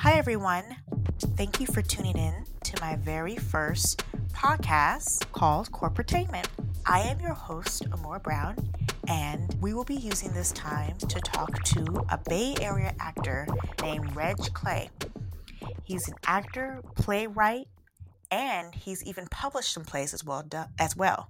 Hi, 0.00 0.16
everyone. 0.16 0.64
Thank 1.36 1.60
you 1.60 1.66
for 1.66 1.82
tuning 1.82 2.16
in 2.16 2.46
to 2.64 2.80
my 2.80 2.96
very 2.96 3.36
first 3.36 4.02
podcast 4.32 5.30
called 5.32 5.70
Corporatainment. 5.72 6.46
I 6.86 7.00
am 7.00 7.20
your 7.20 7.34
host, 7.34 7.84
Amora 7.90 8.22
Brown, 8.22 8.56
and 9.08 9.54
we 9.60 9.74
will 9.74 9.84
be 9.84 9.96
using 9.96 10.32
this 10.32 10.52
time 10.52 10.96
to 10.96 11.20
talk 11.20 11.62
to 11.64 12.02
a 12.08 12.16
Bay 12.16 12.56
Area 12.62 12.94
actor 12.98 13.46
named 13.82 14.16
Reg 14.16 14.38
Clay. 14.54 14.88
He's 15.84 16.08
an 16.08 16.14
actor, 16.26 16.80
playwright, 16.96 17.66
and 18.30 18.74
he's 18.74 19.04
even 19.04 19.26
published 19.26 19.74
some 19.74 19.84
plays 19.84 20.14
as 20.14 20.24
well. 20.24 20.48
As 20.78 20.96
well. 20.96 21.28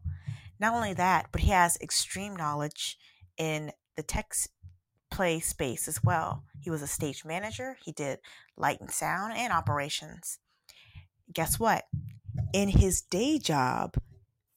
Not 0.60 0.74
only 0.74 0.94
that, 0.94 1.26
but 1.32 1.40
he 1.40 1.50
has 1.50 1.76
extreme 1.80 2.36
knowledge 2.36 2.96
in 3.36 3.72
the 3.96 4.04
text 4.04 4.50
play 5.10 5.40
space 5.40 5.88
as 5.88 6.04
well. 6.04 6.44
He 6.60 6.70
was 6.70 6.82
a 6.82 6.86
stage 6.86 7.24
manager, 7.24 7.76
he 7.82 7.92
did 7.92 8.18
light 8.56 8.80
and 8.80 8.90
sound 8.90 9.34
and 9.36 9.52
operations. 9.52 10.38
Guess 11.32 11.58
what? 11.58 11.84
In 12.52 12.68
his 12.68 13.00
day 13.02 13.38
job 13.38 13.96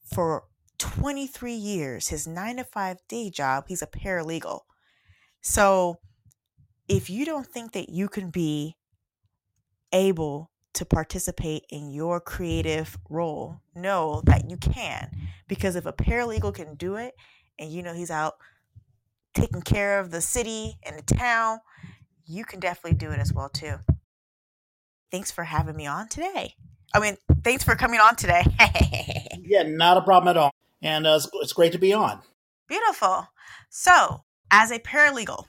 for 0.04 0.44
23 0.78 1.54
years, 1.54 2.08
his 2.08 2.26
nine 2.26 2.56
to 2.56 2.64
five 2.64 2.98
day 3.08 3.30
job, 3.30 3.64
he's 3.68 3.82
a 3.82 3.86
paralegal. 3.86 4.60
So 5.40 5.98
if 6.88 7.08
you 7.08 7.24
don't 7.24 7.46
think 7.46 7.72
that 7.72 7.88
you 7.88 8.08
can 8.08 8.30
be 8.30 8.76
able 9.92 10.50
to 10.74 10.84
participate 10.84 11.64
in 11.70 11.90
your 11.90 12.20
creative 12.20 12.98
role, 13.08 13.60
know 13.74 14.20
that 14.26 14.50
you 14.50 14.56
can. 14.56 15.10
Because 15.48 15.76
if 15.76 15.86
a 15.86 15.92
paralegal 15.92 16.54
can 16.54 16.74
do 16.74 16.96
it 16.96 17.14
and 17.58 17.70
you 17.70 17.82
know 17.82 17.94
he's 17.94 18.10
out 18.10 18.34
taking 19.34 19.62
care 19.62 20.00
of 20.00 20.10
the 20.10 20.20
city 20.20 20.76
and 20.84 20.98
the 20.98 21.14
town, 21.14 21.60
you 22.26 22.44
can 22.44 22.60
definitely 22.60 22.96
do 22.96 23.10
it 23.10 23.18
as 23.18 23.32
well 23.32 23.48
too. 23.48 23.76
Thanks 25.10 25.30
for 25.30 25.44
having 25.44 25.76
me 25.76 25.86
on 25.86 26.08
today. 26.08 26.54
I 26.92 27.00
mean, 27.00 27.16
thanks 27.42 27.64
for 27.64 27.74
coming 27.74 28.00
on 28.00 28.16
today. 28.16 28.44
yeah, 29.42 29.64
not 29.64 29.96
a 29.96 30.02
problem 30.02 30.28
at 30.28 30.36
all. 30.36 30.52
And 30.82 31.06
uh, 31.06 31.14
it's, 31.16 31.28
it's 31.34 31.52
great 31.52 31.72
to 31.72 31.78
be 31.78 31.92
on. 31.92 32.20
Beautiful. 32.68 33.28
So, 33.70 34.24
as 34.50 34.70
a 34.70 34.78
paralegal 34.78 35.46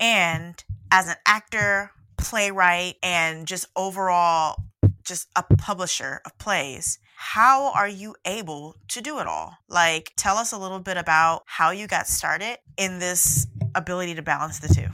and 0.00 0.62
as 0.90 1.08
an 1.08 1.16
actor, 1.26 1.92
playwright, 2.16 2.96
and 3.02 3.46
just 3.46 3.66
overall 3.76 4.56
just 5.04 5.28
a 5.36 5.42
publisher 5.42 6.20
of 6.26 6.36
plays, 6.38 6.98
how 7.16 7.72
are 7.72 7.88
you 7.88 8.14
able 8.24 8.76
to 8.88 9.00
do 9.00 9.18
it 9.18 9.26
all? 9.26 9.54
Like, 9.68 10.12
tell 10.16 10.36
us 10.36 10.52
a 10.52 10.58
little 10.58 10.80
bit 10.80 10.96
about 10.96 11.42
how 11.46 11.70
you 11.70 11.86
got 11.86 12.06
started 12.06 12.58
in 12.76 12.98
this 12.98 13.46
ability 13.74 14.14
to 14.16 14.22
balance 14.22 14.58
the 14.58 14.68
two. 14.68 14.88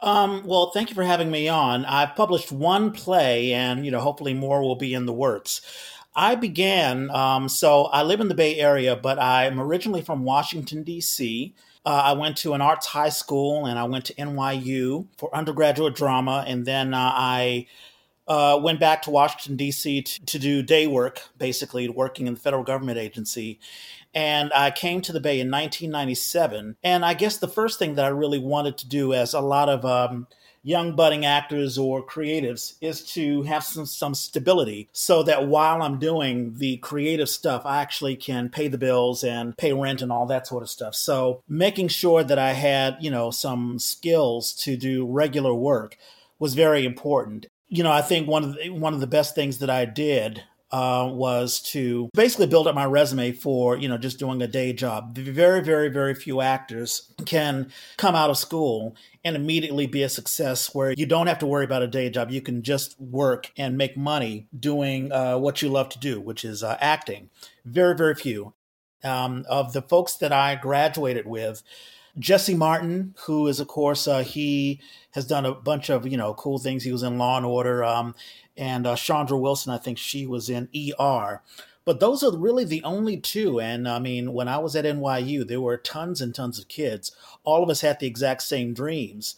Um, 0.00 0.46
well, 0.46 0.70
thank 0.72 0.90
you 0.90 0.94
for 0.94 1.04
having 1.04 1.30
me 1.30 1.48
on. 1.48 1.84
I've 1.84 2.14
published 2.14 2.52
one 2.52 2.92
play, 2.92 3.52
and 3.52 3.84
you 3.84 3.90
know, 3.90 4.00
hopefully 4.00 4.34
more 4.34 4.62
will 4.62 4.76
be 4.76 4.94
in 4.94 5.06
the 5.06 5.12
works. 5.12 5.60
I 6.14 6.34
began, 6.34 7.10
um, 7.10 7.48
so 7.48 7.84
I 7.86 8.02
live 8.02 8.20
in 8.20 8.28
the 8.28 8.34
Bay 8.34 8.58
Area, 8.58 8.96
but 8.96 9.18
I'm 9.18 9.60
originally 9.60 10.00
from 10.00 10.24
Washington, 10.24 10.82
D.C. 10.82 11.54
Uh, 11.84 11.88
I 11.88 12.12
went 12.14 12.38
to 12.38 12.54
an 12.54 12.62
arts 12.62 12.86
high 12.86 13.10
school 13.10 13.66
and 13.66 13.78
I 13.78 13.84
went 13.84 14.06
to 14.06 14.14
NYU 14.14 15.06
for 15.18 15.34
undergraduate 15.34 15.94
drama, 15.94 16.44
and 16.46 16.64
then 16.64 16.94
uh, 16.94 17.12
I 17.14 17.66
uh, 18.26 18.58
went 18.62 18.80
back 18.80 19.02
to 19.02 19.10
Washington, 19.10 19.56
D.C. 19.56 20.02
To, 20.02 20.26
to 20.26 20.38
do 20.38 20.62
day 20.62 20.86
work, 20.86 21.22
basically 21.38 21.88
working 21.88 22.26
in 22.26 22.34
the 22.34 22.40
federal 22.40 22.64
government 22.64 22.98
agency. 22.98 23.60
And 24.16 24.50
I 24.54 24.70
came 24.70 25.02
to 25.02 25.12
the 25.12 25.20
Bay 25.20 25.40
in 25.40 25.50
1997. 25.50 26.76
And 26.82 27.04
I 27.04 27.12
guess 27.12 27.36
the 27.36 27.46
first 27.46 27.78
thing 27.78 27.96
that 27.96 28.04
I 28.06 28.08
really 28.08 28.38
wanted 28.38 28.78
to 28.78 28.88
do, 28.88 29.12
as 29.12 29.34
a 29.34 29.42
lot 29.42 29.68
of 29.68 29.84
um, 29.84 30.26
young 30.62 30.96
budding 30.96 31.26
actors 31.26 31.76
or 31.76 32.02
creatives, 32.02 32.76
is 32.80 33.02
to 33.12 33.42
have 33.42 33.62
some, 33.62 33.84
some 33.84 34.14
stability 34.14 34.88
so 34.92 35.22
that 35.24 35.46
while 35.46 35.82
I'm 35.82 35.98
doing 35.98 36.54
the 36.54 36.78
creative 36.78 37.28
stuff, 37.28 37.66
I 37.66 37.82
actually 37.82 38.16
can 38.16 38.48
pay 38.48 38.68
the 38.68 38.78
bills 38.78 39.22
and 39.22 39.54
pay 39.58 39.74
rent 39.74 40.00
and 40.00 40.10
all 40.10 40.24
that 40.28 40.46
sort 40.46 40.62
of 40.62 40.70
stuff. 40.70 40.94
So 40.94 41.42
making 41.46 41.88
sure 41.88 42.24
that 42.24 42.38
I 42.38 42.54
had, 42.54 42.96
you 43.00 43.10
know, 43.10 43.30
some 43.30 43.78
skills 43.78 44.54
to 44.54 44.78
do 44.78 45.06
regular 45.06 45.54
work 45.54 45.98
was 46.38 46.54
very 46.54 46.86
important 46.86 47.48
you 47.68 47.82
know, 47.82 47.90
I 47.90 48.00
think 48.00 48.28
one 48.28 48.44
of 48.44 48.54
the, 48.54 48.70
one 48.70 48.94
of 48.94 49.00
the 49.00 49.06
best 49.08 49.34
things 49.34 49.58
that 49.58 49.70
I 49.70 49.84
did 49.86 50.44
uh, 50.76 51.08
was 51.10 51.58
to 51.62 52.10
basically 52.12 52.46
build 52.46 52.66
up 52.66 52.74
my 52.74 52.84
resume 52.84 53.32
for 53.32 53.78
you 53.78 53.88
know 53.88 53.96
just 53.96 54.18
doing 54.18 54.42
a 54.42 54.46
day 54.46 54.74
job. 54.74 55.16
Very, 55.16 55.62
very, 55.62 55.88
very 55.88 56.14
few 56.14 56.42
actors 56.42 57.14
can 57.24 57.72
come 57.96 58.14
out 58.14 58.28
of 58.28 58.36
school 58.36 58.94
and 59.24 59.36
immediately 59.36 59.86
be 59.86 60.02
a 60.02 60.08
success 60.10 60.74
where 60.74 60.92
you 60.92 61.06
don't 61.06 61.28
have 61.28 61.38
to 61.38 61.46
worry 61.46 61.64
about 61.64 61.82
a 61.82 61.86
day 61.86 62.10
job. 62.10 62.30
You 62.30 62.42
can 62.42 62.62
just 62.62 63.00
work 63.00 63.52
and 63.56 63.78
make 63.78 63.96
money 63.96 64.48
doing 64.58 65.10
uh, 65.12 65.38
what 65.38 65.62
you 65.62 65.70
love 65.70 65.88
to 65.90 65.98
do, 65.98 66.20
which 66.20 66.44
is 66.44 66.62
uh, 66.62 66.76
acting. 66.78 67.30
Very, 67.64 67.96
very 67.96 68.14
few. 68.14 68.52
Um, 69.02 69.46
of 69.48 69.72
the 69.72 69.82
folks 69.82 70.16
that 70.16 70.32
I 70.32 70.56
graduated 70.56 71.26
with, 71.26 71.62
Jesse 72.18 72.54
Martin, 72.54 73.14
who 73.26 73.46
is, 73.46 73.60
of 73.60 73.68
course, 73.68 74.08
uh, 74.08 74.22
he 74.22 74.80
has 75.12 75.26
done 75.26 75.46
a 75.46 75.54
bunch 75.54 75.90
of 75.90 76.06
you 76.06 76.16
know 76.16 76.34
cool 76.34 76.58
things. 76.58 76.84
He 76.84 76.92
was 76.92 77.02
in 77.02 77.18
Law 77.18 77.36
and 77.36 77.46
Order, 77.46 77.84
um, 77.84 78.14
and 78.56 78.86
uh, 78.86 78.96
Chandra 78.96 79.38
Wilson, 79.38 79.72
I 79.72 79.78
think 79.78 79.98
she 79.98 80.26
was 80.26 80.48
in 80.48 80.68
ER. 80.74 81.42
But 81.84 82.00
those 82.00 82.22
are 82.24 82.36
really 82.36 82.64
the 82.64 82.82
only 82.82 83.16
two. 83.16 83.60
And 83.60 83.88
I 83.88 83.98
mean, 84.00 84.32
when 84.32 84.48
I 84.48 84.58
was 84.58 84.74
at 84.74 84.84
NYU, 84.84 85.46
there 85.46 85.60
were 85.60 85.76
tons 85.76 86.20
and 86.20 86.34
tons 86.34 86.58
of 86.58 86.66
kids. 86.68 87.12
All 87.44 87.62
of 87.62 87.70
us 87.70 87.82
had 87.82 88.00
the 88.00 88.08
exact 88.08 88.42
same 88.42 88.74
dreams 88.74 89.36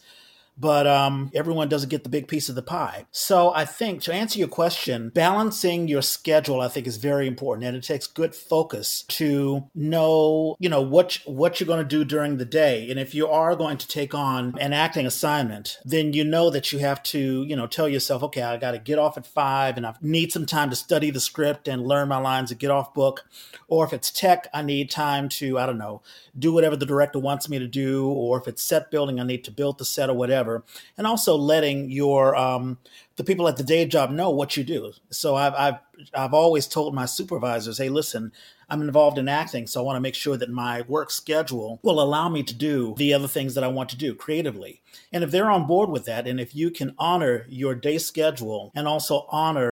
but 0.59 0.85
um, 0.85 1.31
everyone 1.33 1.69
doesn't 1.69 1.89
get 1.89 2.03
the 2.03 2.09
big 2.09 2.27
piece 2.27 2.49
of 2.49 2.55
the 2.55 2.61
pie. 2.61 3.05
So 3.11 3.53
I 3.53 3.63
think 3.63 4.01
to 4.03 4.13
answer 4.13 4.37
your 4.37 4.49
question, 4.49 5.09
balancing 5.09 5.87
your 5.87 6.01
schedule, 6.01 6.59
I 6.59 6.67
think, 6.67 6.85
is 6.85 6.97
very 6.97 7.27
important, 7.27 7.65
and 7.65 7.77
it 7.77 7.83
takes 7.83 8.07
good 8.07 8.35
focus 8.35 9.03
to 9.09 9.69
know, 9.73 10.57
you 10.59 10.69
know, 10.69 10.81
what 10.81 11.19
what 11.25 11.59
you're 11.59 11.67
going 11.67 11.83
to 11.83 11.85
do 11.85 12.03
during 12.03 12.37
the 12.37 12.45
day. 12.45 12.89
And 12.89 12.99
if 12.99 13.15
you 13.15 13.27
are 13.27 13.55
going 13.55 13.77
to 13.77 13.87
take 13.87 14.13
on 14.13 14.55
an 14.59 14.73
acting 14.73 15.05
assignment, 15.05 15.77
then 15.85 16.13
you 16.13 16.23
know 16.23 16.49
that 16.49 16.73
you 16.73 16.79
have 16.79 17.01
to, 17.03 17.43
you 17.43 17.55
know, 17.55 17.67
tell 17.67 17.87
yourself, 17.87 18.21
okay, 18.23 18.41
I 18.41 18.57
got 18.57 18.71
to 18.71 18.79
get 18.79 18.99
off 18.99 19.17
at 19.17 19.25
five, 19.25 19.77
and 19.77 19.85
I 19.85 19.95
need 20.01 20.33
some 20.33 20.45
time 20.45 20.69
to 20.71 20.75
study 20.75 21.09
the 21.09 21.19
script 21.19 21.67
and 21.67 21.87
learn 21.87 22.09
my 22.09 22.17
lines 22.17 22.51
and 22.51 22.59
get 22.59 22.71
off 22.71 22.93
book. 22.93 23.25
Or 23.67 23.85
if 23.85 23.93
it's 23.93 24.11
tech, 24.11 24.47
I 24.53 24.61
need 24.61 24.89
time 24.89 25.29
to, 25.29 25.57
I 25.57 25.65
don't 25.65 25.77
know, 25.77 26.01
do 26.37 26.51
whatever 26.51 26.75
the 26.75 26.85
director 26.85 27.19
wants 27.19 27.47
me 27.47 27.59
to 27.59 27.67
do. 27.67 28.07
Or 28.07 28.39
if 28.39 28.47
it's 28.47 28.63
set 28.63 28.91
building, 28.91 29.19
I 29.19 29.23
need 29.23 29.43
to 29.45 29.51
build 29.51 29.77
the 29.77 29.85
set 29.85 30.09
or 30.09 30.15
whatever 30.15 30.48
whatever, 30.49 30.65
and 30.97 31.07
also 31.07 31.35
letting 31.35 31.89
your 31.89 32.35
um, 32.35 32.77
the 33.15 33.23
people 33.23 33.47
at 33.47 33.57
the 33.57 33.63
day 33.63 33.85
job 33.85 34.11
know 34.11 34.29
what 34.29 34.57
you 34.57 34.63
do. 34.63 34.91
So 35.09 35.35
I've 35.35 35.53
I've 35.53 35.79
I've 36.13 36.33
always 36.33 36.67
told 36.67 36.93
my 36.93 37.05
supervisors, 37.05 37.77
hey, 37.77 37.89
listen. 37.89 38.31
I'm 38.71 38.83
involved 38.83 39.17
in 39.17 39.27
acting, 39.27 39.65
so 39.65 39.81
I 39.81 39.83
want 39.83 39.95
to 39.95 39.99
make 39.99 40.13
sure 40.13 40.37
that 40.37 40.51
my 40.51 40.81
work 40.81 41.09
schedule 41.09 41.79
will 41.81 41.99
allow 41.99 42.29
me 42.29 42.43
to 42.43 42.53
do 42.53 42.93
the 42.99 43.15
other 43.15 43.27
things 43.27 43.55
that 43.55 43.63
I 43.63 43.67
want 43.67 43.89
to 43.89 43.97
do 43.97 44.13
creatively. 44.13 44.83
And 45.11 45.23
if 45.23 45.31
they're 45.31 45.49
on 45.49 45.65
board 45.65 45.89
with 45.89 46.05
that, 46.05 46.27
and 46.27 46.39
if 46.39 46.55
you 46.55 46.69
can 46.69 46.93
honor 46.99 47.47
your 47.49 47.73
day 47.73 47.97
schedule 47.97 48.71
and 48.75 48.87
also 48.87 49.25
honor 49.29 49.71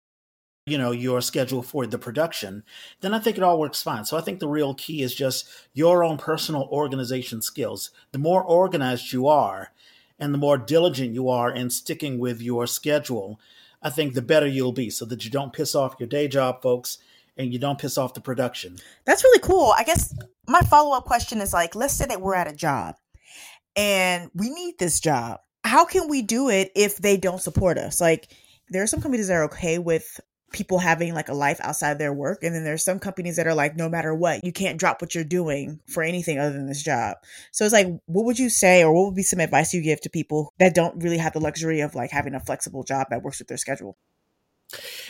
you 0.66 0.78
know 0.78 0.92
your 0.92 1.20
schedule 1.20 1.62
for 1.62 1.86
the 1.86 1.98
production 1.98 2.62
then 3.02 3.12
i 3.12 3.18
think 3.18 3.36
it 3.36 3.42
all 3.42 3.60
works 3.60 3.82
fine 3.82 4.02
so 4.02 4.16
i 4.16 4.20
think 4.22 4.40
the 4.40 4.48
real 4.48 4.72
key 4.72 5.02
is 5.02 5.14
just 5.14 5.46
your 5.74 6.02
own 6.02 6.16
personal 6.16 6.66
organization 6.72 7.42
skills 7.42 7.90
the 8.12 8.18
more 8.18 8.42
organized 8.42 9.12
you 9.12 9.28
are 9.28 9.72
and 10.18 10.32
the 10.32 10.38
more 10.38 10.58
diligent 10.58 11.14
you 11.14 11.28
are 11.28 11.50
in 11.50 11.70
sticking 11.70 12.18
with 12.18 12.40
your 12.40 12.66
schedule, 12.66 13.40
I 13.82 13.90
think 13.90 14.14
the 14.14 14.22
better 14.22 14.46
you'll 14.46 14.72
be 14.72 14.90
so 14.90 15.04
that 15.06 15.24
you 15.24 15.30
don't 15.30 15.52
piss 15.52 15.74
off 15.74 15.96
your 15.98 16.08
day 16.08 16.28
job 16.28 16.62
folks 16.62 16.98
and 17.36 17.52
you 17.52 17.58
don't 17.58 17.78
piss 17.78 17.98
off 17.98 18.14
the 18.14 18.20
production. 18.20 18.76
That's 19.04 19.24
really 19.24 19.40
cool. 19.40 19.74
I 19.76 19.84
guess 19.84 20.14
my 20.46 20.60
follow 20.60 20.96
up 20.96 21.04
question 21.04 21.40
is 21.40 21.52
like, 21.52 21.74
let's 21.74 21.94
say 21.94 22.06
that 22.06 22.20
we're 22.20 22.34
at 22.34 22.46
a 22.46 22.54
job 22.54 22.94
and 23.76 24.30
we 24.34 24.50
need 24.50 24.78
this 24.78 25.00
job. 25.00 25.40
How 25.64 25.84
can 25.84 26.08
we 26.08 26.22
do 26.22 26.48
it 26.48 26.70
if 26.76 26.98
they 26.98 27.16
don't 27.16 27.40
support 27.40 27.78
us? 27.78 28.00
Like, 28.00 28.28
there 28.70 28.82
are 28.82 28.86
some 28.86 29.00
companies 29.00 29.28
that 29.28 29.34
are 29.34 29.44
okay 29.44 29.78
with 29.78 30.20
people 30.54 30.78
having 30.78 31.12
like 31.12 31.28
a 31.28 31.34
life 31.34 31.60
outside 31.60 31.98
their 31.98 32.12
work. 32.12 32.42
And 32.42 32.54
then 32.54 32.64
there's 32.64 32.84
some 32.84 32.98
companies 32.98 33.36
that 33.36 33.46
are 33.46 33.54
like, 33.54 33.76
no 33.76 33.88
matter 33.88 34.14
what, 34.14 34.44
you 34.44 34.52
can't 34.52 34.78
drop 34.78 35.02
what 35.02 35.14
you're 35.14 35.24
doing 35.24 35.80
for 35.86 36.02
anything 36.02 36.38
other 36.38 36.52
than 36.52 36.66
this 36.66 36.82
job. 36.82 37.16
So 37.50 37.64
it's 37.64 37.74
like, 37.74 37.88
what 38.06 38.24
would 38.24 38.38
you 38.38 38.48
say, 38.48 38.82
or 38.82 38.92
what 38.92 39.06
would 39.06 39.16
be 39.16 39.22
some 39.22 39.40
advice 39.40 39.74
you 39.74 39.82
give 39.82 40.00
to 40.02 40.10
people 40.10 40.54
that 40.58 40.74
don't 40.74 41.02
really 41.02 41.18
have 41.18 41.32
the 41.32 41.40
luxury 41.40 41.80
of 41.80 41.94
like 41.94 42.10
having 42.10 42.34
a 42.34 42.40
flexible 42.40 42.84
job 42.84 43.08
that 43.10 43.22
works 43.22 43.40
with 43.40 43.48
their 43.48 43.58
schedule? 43.58 43.98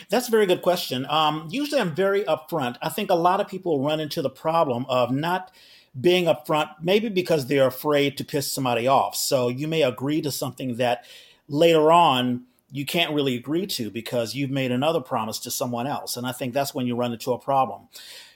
That's 0.09 0.27
a 0.27 0.31
very 0.31 0.45
good 0.45 0.61
question. 0.61 1.05
Um, 1.09 1.47
usually 1.49 1.79
I'm 1.79 1.95
very 1.95 2.23
upfront. 2.23 2.77
I 2.81 2.89
think 2.89 3.09
a 3.09 3.15
lot 3.15 3.39
of 3.39 3.47
people 3.47 3.83
run 3.83 3.99
into 3.99 4.21
the 4.21 4.29
problem 4.29 4.85
of 4.89 5.11
not 5.11 5.51
being 5.99 6.25
upfront, 6.25 6.69
maybe 6.81 7.09
because 7.09 7.45
they're 7.45 7.67
afraid 7.67 8.17
to 8.17 8.25
piss 8.25 8.51
somebody 8.51 8.87
off. 8.87 9.15
So 9.15 9.47
you 9.47 9.67
may 9.67 9.83
agree 9.83 10.21
to 10.21 10.31
something 10.31 10.75
that 10.75 11.05
later 11.47 11.91
on 11.91 12.45
you 12.75 12.85
can't 12.85 13.13
really 13.13 13.35
agree 13.35 13.65
to 13.65 13.89
because 13.89 14.35
you've 14.35 14.49
made 14.49 14.69
another 14.69 14.99
promise 14.99 15.39
to 15.39 15.49
someone 15.49 15.87
else. 15.87 16.17
And 16.17 16.27
I 16.27 16.33
think 16.33 16.53
that's 16.53 16.75
when 16.75 16.85
you 16.85 16.97
run 16.97 17.13
into 17.13 17.31
a 17.31 17.39
problem. 17.39 17.87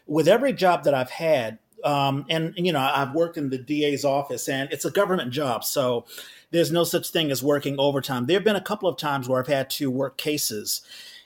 With 0.08 0.30
every 0.30 0.54
job 0.54 0.86
that 0.86 0.94
I've 0.94 1.10
had, 1.10 1.60
um, 1.84 2.26
and 2.30 2.54
you 2.56 2.72
know 2.72 2.80
I've 2.80 3.14
worked 3.14 3.36
in 3.36 3.50
the 3.50 3.58
DA's 3.58 4.06
office, 4.06 4.48
and 4.48 4.72
it's 4.72 4.86
a 4.86 4.92
government 4.92 5.32
job, 5.34 5.66
so 5.66 6.06
there's 6.52 6.72
no 6.72 6.86
such 6.86 7.10
thing 7.10 7.32
as 7.32 7.44
working 7.44 7.78
overtime. 7.80 8.28
There 8.28 8.38
have 8.38 8.46
been 8.46 8.56
a 8.56 8.62
couple 8.62 8.88
of 8.88 8.98
times 8.98 9.28
where 9.28 9.42
I've 9.42 9.48
had 9.48 9.70
to 9.72 9.92
work 9.92 10.18
cases, 10.18 10.84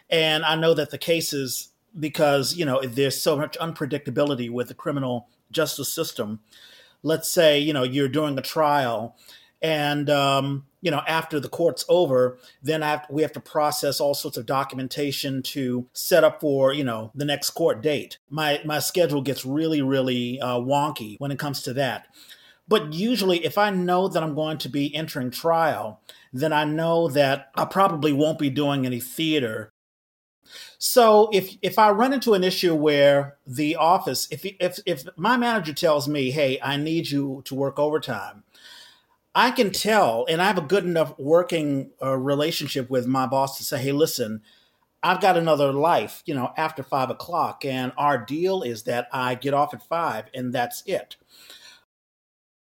and 0.09 0.43
I 0.43 0.55
know 0.55 0.73
that 0.73 0.89
the 0.89 0.97
cases 0.97 1.69
because 1.99 2.55
you 2.55 2.65
know 2.65 2.81
there's 2.83 3.21
so 3.21 3.37
much 3.37 3.57
unpredictability 3.59 4.49
with 4.49 4.69
the 4.69 4.73
criminal 4.73 5.29
justice 5.51 5.93
system. 5.93 6.39
Let's 7.03 7.31
say 7.31 7.59
you 7.59 7.73
know 7.73 7.83
you're 7.83 8.09
doing 8.09 8.37
a 8.37 8.41
trial, 8.41 9.15
and 9.63 10.09
um, 10.09 10.65
you 10.81 10.91
know 10.91 11.01
after 11.07 11.39
the 11.39 11.49
court's 11.49 11.85
over, 11.89 12.37
then 12.61 12.81
have, 12.81 13.07
we 13.09 13.21
have 13.21 13.31
to 13.31 13.39
process 13.39 13.99
all 13.99 14.13
sorts 14.13 14.37
of 14.37 14.45
documentation 14.45 15.41
to 15.41 15.87
set 15.93 16.23
up 16.23 16.41
for 16.41 16.73
you 16.73 16.83
know 16.83 17.11
the 17.15 17.25
next 17.25 17.51
court 17.51 17.81
date. 17.81 18.19
My 18.29 18.61
my 18.65 18.79
schedule 18.79 19.21
gets 19.21 19.45
really 19.45 19.81
really 19.81 20.39
uh, 20.39 20.59
wonky 20.59 21.15
when 21.19 21.31
it 21.31 21.39
comes 21.39 21.63
to 21.63 21.73
that. 21.73 22.07
But 22.67 22.93
usually, 22.93 23.43
if 23.43 23.57
I 23.57 23.71
know 23.71 24.07
that 24.07 24.23
I'm 24.23 24.35
going 24.35 24.57
to 24.59 24.69
be 24.69 24.93
entering 24.95 25.31
trial, 25.31 25.99
then 26.31 26.53
I 26.53 26.63
know 26.63 27.09
that 27.09 27.49
I 27.55 27.65
probably 27.65 28.13
won't 28.13 28.39
be 28.39 28.49
doing 28.49 28.85
any 28.85 28.99
theater 28.99 29.73
so 30.77 31.29
if 31.31 31.55
if 31.61 31.79
I 31.79 31.91
run 31.91 32.13
into 32.13 32.33
an 32.33 32.43
issue 32.43 32.75
where 32.75 33.37
the 33.47 33.75
office, 33.77 34.27
if 34.31 34.45
if 34.59 34.79
if 34.85 35.05
my 35.15 35.37
manager 35.37 35.73
tells 35.73 36.07
me, 36.07 36.31
"Hey, 36.31 36.59
I 36.61 36.77
need 36.77 37.09
you 37.09 37.41
to 37.45 37.55
work 37.55 37.79
overtime," 37.79 38.42
I 39.35 39.51
can 39.51 39.71
tell, 39.71 40.25
and 40.29 40.41
I 40.41 40.45
have 40.45 40.57
a 40.57 40.61
good 40.61 40.85
enough 40.85 41.17
working 41.17 41.91
uh, 42.01 42.17
relationship 42.17 42.89
with 42.89 43.07
my 43.07 43.25
boss 43.25 43.57
to 43.57 43.63
say, 43.63 43.81
"Hey, 43.81 43.91
listen." 43.91 44.41
I've 45.05 45.19
got 45.19 45.35
another 45.35 45.73
life, 45.73 46.23
you 46.25 46.33
know, 46.33 46.53
after 46.55 46.81
five 46.81 47.09
o'clock, 47.09 47.65
and 47.65 47.91
our 47.97 48.17
deal 48.17 48.61
is 48.61 48.83
that 48.83 49.09
I 49.11 49.35
get 49.35 49.53
off 49.53 49.73
at 49.73 49.83
five, 49.83 50.27
and 50.33 50.53
that's 50.53 50.81
it. 50.85 51.17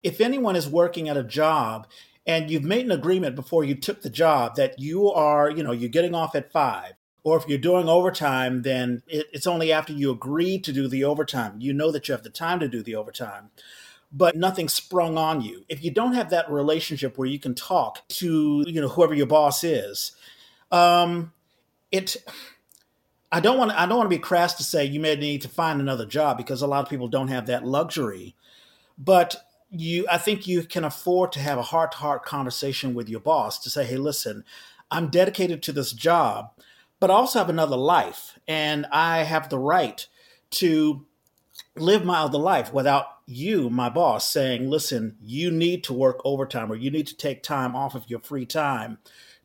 If 0.03 0.19
anyone 0.19 0.57
is 0.57 0.67
working 0.67 1.11
at 1.11 1.17
a 1.19 1.23
job 1.23 1.87
and 2.27 2.51
you've 2.51 2.65
made 2.65 2.87
an 2.87 2.91
agreement 2.91 3.37
before 3.37 3.65
you 3.65 3.75
took 3.75 4.01
the 4.01 4.11
job 4.11 4.57
that 4.57 4.79
you 4.79 5.11
are, 5.11 5.51
you 5.51 5.63
know, 5.63 5.73
you're 5.73 5.91
getting 5.91 6.15
off 6.15 6.35
at 6.35 6.51
five, 6.51 6.95
or 7.23 7.37
if 7.37 7.47
you're 7.47 7.59
doing 7.59 7.89
overtime, 7.89 8.63
then 8.63 9.03
it, 9.07 9.27
it's 9.33 9.47
only 9.47 9.71
after 9.71 9.93
you 9.93 10.11
agree 10.11 10.59
to 10.59 10.73
do 10.73 10.89
the 10.89 11.05
overtime. 11.05 11.57
You 11.61 11.73
know 11.75 11.93
that 11.93 12.09
you 12.09 12.13
have 12.13 12.25
the 12.25 12.31
time 12.31 12.61
to 12.61 12.69
do 12.69 12.83
the 12.83 12.97
overtime, 12.97 13.51
but 14.13 14.37
nothing 14.37 14.69
sprung 14.69 15.17
on 15.17 15.41
you. 15.41 15.65
If 15.69 15.83
you 15.83 15.91
don't 15.91 16.13
have 16.13 16.31
that 16.31 16.51
relationship 16.51 17.17
where 17.17 17.29
you 17.29 17.39
can 17.39 17.55
talk 17.55 18.07
to 18.09 18.65
you 18.67 18.81
know 18.81 18.89
whoever 18.89 19.15
your 19.15 19.27
boss 19.27 19.65
is, 19.65 20.13
um, 20.71 21.33
it. 21.91 22.17
I 23.31 23.41
don't 23.41 23.57
want. 23.57 23.73
I 23.73 23.87
don't 23.87 23.97
want 23.97 24.11
to 24.11 24.17
be 24.17 24.21
crass 24.21 24.55
to 24.55 24.65
say 24.65 24.85
you 24.85 25.01
may 25.01 25.17
need 25.17 25.43
to 25.43 25.49
find 25.49 25.81
another 25.81 26.05
job 26.05 26.37
because 26.37 26.61
a 26.61 26.67
lot 26.67 26.85
of 26.85 26.91
people 26.91 27.09
don't 27.09 27.29
have 27.29 27.47
that 27.47 27.65
luxury. 27.65 28.35
But 28.99 29.37
you, 29.71 30.07
I 30.11 30.19
think 30.19 30.47
you 30.47 30.65
can 30.65 30.85
afford 30.85 31.33
to 31.33 31.41
have 31.41 31.57
a 31.57 31.63
heart-to-heart 31.63 32.27
conversation 32.27 32.93
with 32.93 33.09
your 33.09 33.21
boss 33.21 33.59
to 33.61 33.71
say, 33.71 33.85
"Hey, 33.85 33.97
listen, 33.97 34.45
I'm 34.91 35.09
dedicated 35.09 35.63
to 35.63 35.73
this 35.73 35.93
job." 35.93 36.51
but 37.03 37.11
I 37.11 37.15
also 37.15 37.41
have 37.41 37.49
another 37.49 37.77
life, 37.77 38.39
and 38.47 38.87
I 38.93 39.25
have 39.25 39.49
the 39.49 39.59
right 39.59 40.07
to 40.51 41.05
live 41.75 42.05
my 42.05 42.21
other 42.21 42.39
life 42.39 42.73
without 42.73 43.07
you, 43.33 43.71
my 43.71 43.89
boss, 43.89 44.31
saying, 44.31 44.69
listen, 44.69 45.17
you 45.21 45.51
need 45.51 45.85
to 45.85 45.93
work 45.93 46.21
overtime 46.25 46.71
or 46.71 46.77
you 46.77 46.91
need 46.91 47.07
to 47.09 47.17
take 47.17 47.43
time 47.43 47.75
off 47.75 47.95
of 47.95 48.09
your 48.09 48.21
free 48.21 48.47
time 48.47 48.99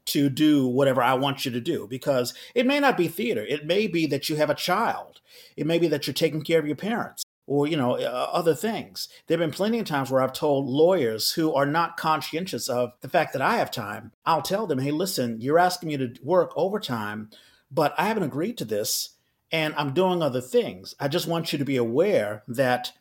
to 0.06 0.30
do 0.30 0.68
whatever 0.68 1.02
I 1.02 1.16
want 1.16 1.46
you 1.46 1.52
to 1.52 1.60
do. 1.60 1.88
Because 1.88 2.34
it 2.56 2.66
may 2.66 2.80
not 2.80 2.98
be 2.98 3.08
theater, 3.08 3.46
it 3.46 3.66
may 3.66 3.88
be 3.88 4.06
that 4.08 4.30
you 4.30 4.36
have 4.38 4.50
a 4.50 4.56
child, 4.56 5.22
it 5.56 5.68
may 5.68 5.80
be 5.80 5.88
that 5.88 6.08
you're 6.08 6.14
taking 6.14 6.44
care 6.44 6.60
of 6.60 6.68
your 6.68 6.76
parents. 6.76 7.24
Or 7.50 7.66
you 7.66 7.78
know 7.78 7.96
uh, 7.96 8.30
other 8.34 8.54
things. 8.54 9.08
There 9.28 9.38
have 9.38 9.50
been 9.50 9.56
plenty 9.56 9.80
of 9.80 9.86
times 9.86 10.12
where 10.12 10.22
I've 10.22 10.34
told 10.34 10.68
lawyers 10.68 11.32
who 11.32 11.54
are 11.54 11.66
not 11.66 11.96
conscientious 11.96 12.68
of 12.68 12.92
the 13.00 13.08
fact 13.08 13.32
that 13.32 13.42
I 13.42 13.56
have 13.56 13.72
time. 13.72 14.12
I'll 14.26 14.42
tell 14.42 14.68
them, 14.68 14.80
"Hey, 14.80 14.92
listen, 14.92 15.40
you're 15.40 15.58
asking 15.58 15.88
me 15.88 15.96
to 15.96 16.14
work 16.22 16.52
overtime 16.58 17.30
but 17.72 17.94
I 17.98 18.08
haven't 18.08 18.24
agreed 18.24 18.58
to 18.60 18.66
this 18.66 19.10
and 19.52 19.74
I'm 19.76 19.94
doing 19.94 20.22
other 20.22 20.42
things. 20.42 20.96
I 21.00 21.08
just 21.08 21.28
want 21.28 21.52
you 21.52 21.60
to 21.60 21.66
be 21.66 21.78
aware 21.78 22.44
that 22.48 22.94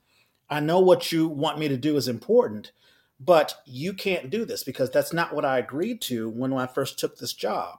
I 0.48 0.60
know 0.60 0.80
what 0.80 1.12
you 1.12 1.28
want 1.28 1.58
me 1.58 1.68
to 1.68 1.76
do 1.76 1.96
is 1.96 2.08
important, 2.08 2.72
but 3.18 3.54
you 3.64 3.92
can't 3.92 4.30
do 4.30 4.44
this 4.44 4.62
because 4.62 4.90
that's 4.90 5.12
not 5.12 5.34
what 5.34 5.44
I 5.44 5.58
agreed 5.58 6.00
to 6.02 6.28
when 6.28 6.52
I 6.52 6.66
first 6.66 6.98
took 6.98 7.18
this 7.18 7.32
job. 7.32 7.78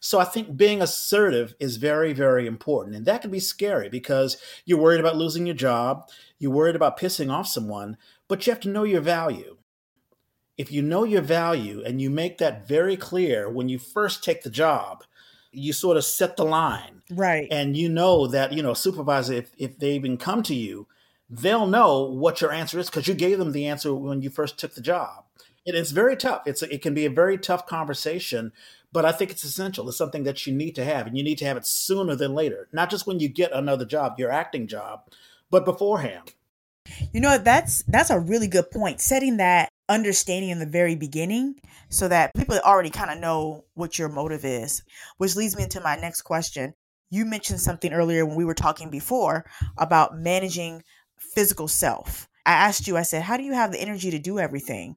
So 0.00 0.18
I 0.18 0.24
think 0.24 0.56
being 0.56 0.80
assertive 0.80 1.54
is 1.58 1.76
very, 1.76 2.12
very 2.12 2.46
important. 2.46 2.96
And 2.96 3.06
that 3.06 3.22
can 3.22 3.30
be 3.30 3.40
scary 3.40 3.88
because 3.88 4.36
you're 4.64 4.78
worried 4.78 5.00
about 5.00 5.16
losing 5.16 5.46
your 5.46 5.56
job, 5.56 6.08
you're 6.38 6.52
worried 6.52 6.76
about 6.76 6.98
pissing 6.98 7.30
off 7.32 7.48
someone, 7.48 7.96
but 8.28 8.46
you 8.46 8.52
have 8.52 8.60
to 8.60 8.68
know 8.68 8.84
your 8.84 9.00
value. 9.00 9.56
If 10.56 10.72
you 10.72 10.82
know 10.82 11.04
your 11.04 11.22
value 11.22 11.82
and 11.84 12.00
you 12.00 12.10
make 12.10 12.38
that 12.38 12.66
very 12.66 12.96
clear 12.96 13.48
when 13.48 13.68
you 13.68 13.78
first 13.78 14.24
take 14.24 14.42
the 14.42 14.50
job, 14.50 15.04
you 15.52 15.72
sort 15.72 15.96
of 15.96 16.04
set 16.04 16.36
the 16.36 16.44
line. 16.44 17.02
Right. 17.10 17.48
And 17.50 17.76
you 17.76 17.88
know 17.88 18.26
that, 18.26 18.52
you 18.52 18.62
know, 18.62 18.74
supervisor, 18.74 19.34
if, 19.34 19.52
if 19.56 19.78
they 19.78 19.92
even 19.92 20.16
come 20.16 20.42
to 20.44 20.54
you, 20.54 20.86
they'll 21.30 21.66
know 21.66 22.04
what 22.04 22.40
your 22.40 22.52
answer 22.52 22.78
is 22.78 22.88
because 22.88 23.06
you 23.06 23.14
gave 23.14 23.38
them 23.38 23.52
the 23.52 23.66
answer 23.66 23.94
when 23.94 24.22
you 24.22 24.30
first 24.30 24.58
took 24.58 24.74
the 24.74 24.80
job. 24.80 25.24
And 25.66 25.76
it's 25.76 25.90
very 25.90 26.16
tough. 26.16 26.42
It's 26.46 26.62
it 26.62 26.80
can 26.80 26.94
be 26.94 27.04
a 27.04 27.10
very 27.10 27.36
tough 27.36 27.66
conversation, 27.66 28.52
but 28.90 29.04
I 29.04 29.12
think 29.12 29.30
it's 29.30 29.44
essential. 29.44 29.86
It's 29.88 29.98
something 29.98 30.22
that 30.22 30.46
you 30.46 30.54
need 30.54 30.74
to 30.76 30.84
have, 30.84 31.06
and 31.06 31.16
you 31.16 31.22
need 31.22 31.38
to 31.38 31.44
have 31.44 31.58
it 31.58 31.66
sooner 31.66 32.14
than 32.14 32.34
later. 32.34 32.68
Not 32.72 32.90
just 32.90 33.06
when 33.06 33.20
you 33.20 33.28
get 33.28 33.52
another 33.52 33.84
job, 33.84 34.18
your 34.18 34.30
acting 34.30 34.66
job, 34.66 35.02
but 35.50 35.66
beforehand. 35.66 36.32
You 37.12 37.20
know, 37.20 37.36
that's 37.36 37.82
that's 37.82 38.08
a 38.08 38.18
really 38.18 38.48
good 38.48 38.70
point. 38.70 39.00
Setting 39.00 39.36
that 39.38 39.68
understanding 39.90 40.50
in 40.50 40.58
the 40.58 40.66
very 40.66 40.96
beginning 40.96 41.56
so 41.90 42.08
that 42.08 42.34
people 42.34 42.58
already 42.58 42.90
kind 42.90 43.10
of 43.10 43.18
know 43.18 43.64
what 43.74 43.98
your 43.98 44.08
motive 44.08 44.44
is. 44.44 44.82
Which 45.18 45.36
leads 45.36 45.56
me 45.56 45.64
into 45.64 45.80
my 45.80 45.96
next 45.96 46.22
question. 46.22 46.74
You 47.10 47.24
mentioned 47.24 47.60
something 47.60 47.92
earlier 47.92 48.26
when 48.26 48.36
we 48.36 48.44
were 48.44 48.54
talking 48.54 48.90
before 48.90 49.46
about 49.78 50.18
managing 50.18 50.82
physical 51.20 51.68
self. 51.68 52.28
I 52.46 52.52
asked 52.52 52.86
you, 52.86 52.96
I 52.96 53.02
said, 53.02 53.22
How 53.22 53.36
do 53.36 53.42
you 53.42 53.52
have 53.52 53.72
the 53.72 53.80
energy 53.80 54.10
to 54.10 54.18
do 54.18 54.38
everything? 54.38 54.96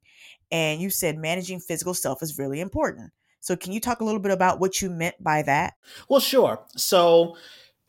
And 0.51 0.81
you 0.81 0.89
said 0.89 1.18
managing 1.18 1.59
physical 1.59 1.94
self 1.94 2.21
is 2.21 2.38
really 2.38 2.59
important. 2.59 3.12
So, 3.39 3.56
can 3.56 3.71
you 3.71 3.79
talk 3.79 4.01
a 4.01 4.03
little 4.03 4.19
bit 4.19 4.31
about 4.31 4.59
what 4.59 4.81
you 4.81 4.89
meant 4.89 5.21
by 5.21 5.41
that? 5.44 5.73
Well, 6.07 6.19
sure. 6.19 6.59
So, 6.75 7.35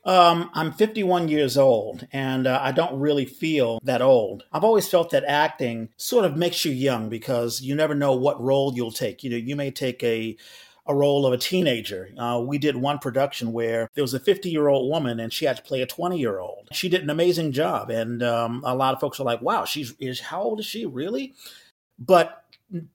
um, 0.05 0.51
I'm 0.55 0.73
51 0.73 1.29
years 1.29 1.57
old 1.57 2.09
and 2.13 2.47
uh, 2.47 2.59
I 2.61 2.73
don't 2.73 2.99
really 2.99 3.25
feel 3.25 3.79
that 3.85 4.03
old. 4.03 4.45
I've 4.53 4.65
always 4.65 4.89
felt 4.89 5.11
that 5.11 5.25
acting 5.25 5.91
sort 5.97 6.25
of 6.25 6.37
makes 6.37 6.65
you 6.65 6.73
young 6.73 7.09
because 7.09 7.61
you 7.61 7.77
never 7.77 7.95
know 7.95 8.15
what 8.15 8.41
role 8.41 8.73
you'll 8.75 8.91
take. 8.91 9.23
You 9.23 9.31
know, 9.31 9.37
you 9.37 9.55
may 9.55 9.71
take 9.71 10.03
a 10.03 10.37
a 10.87 10.95
role 10.95 11.27
of 11.27 11.33
a 11.33 11.39
teenager. 11.39 12.11
Uh, 12.19 12.43
we 12.45 12.59
did 12.59 12.77
one 12.77 12.99
production 12.99 13.53
where 13.53 13.89
there 13.95 14.03
was 14.03 14.15
a 14.15 14.21
50 14.21 14.51
year 14.51 14.69
old 14.69 14.91
woman 14.91 15.21
and 15.21 15.33
she 15.33 15.45
had 15.45 15.57
to 15.57 15.63
play 15.63 15.83
a 15.83 15.87
20 15.87 16.19
year 16.19 16.39
old. 16.39 16.69
She 16.73 16.89
did 16.89 17.03
an 17.03 17.11
amazing 17.11 17.53
job, 17.53 17.91
and 17.91 18.23
um, 18.23 18.63
a 18.65 18.75
lot 18.75 18.95
of 18.95 19.01
folks 19.01 19.21
are 19.21 19.25
like, 19.25 19.43
"Wow, 19.43 19.65
she's 19.65 19.95
is 20.01 20.21
how 20.21 20.43
old 20.43 20.61
is 20.61 20.67
she 20.67 20.87
really?" 20.87 21.35
But 21.99 22.43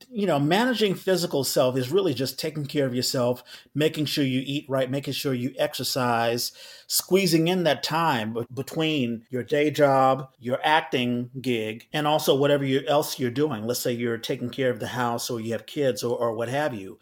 you 0.09 0.25
know, 0.25 0.39
managing 0.39 0.95
physical 0.95 1.43
self 1.43 1.77
is 1.77 1.91
really 1.91 2.13
just 2.13 2.39
taking 2.39 2.65
care 2.65 2.87
of 2.87 2.95
yourself, 2.95 3.43
making 3.75 4.05
sure 4.05 4.23
you 4.23 4.41
eat 4.43 4.65
right, 4.67 4.89
making 4.89 5.13
sure 5.13 5.33
you 5.33 5.53
exercise, 5.57 6.51
squeezing 6.87 7.47
in 7.47 7.63
that 7.63 7.83
time 7.83 8.35
between 8.53 9.23
your 9.29 9.43
day 9.43 9.69
job, 9.69 10.29
your 10.39 10.59
acting 10.63 11.29
gig, 11.41 11.87
and 11.93 12.07
also 12.07 12.35
whatever 12.35 12.65
you, 12.65 12.81
else 12.87 13.19
you're 13.19 13.29
doing. 13.29 13.65
Let's 13.67 13.79
say 13.79 13.91
you're 13.91 14.17
taking 14.17 14.49
care 14.49 14.71
of 14.71 14.79
the 14.79 14.87
house 14.87 15.29
or 15.29 15.39
you 15.39 15.51
have 15.51 15.67
kids 15.67 16.03
or, 16.03 16.17
or 16.17 16.33
what 16.33 16.49
have 16.49 16.73
you. 16.73 16.97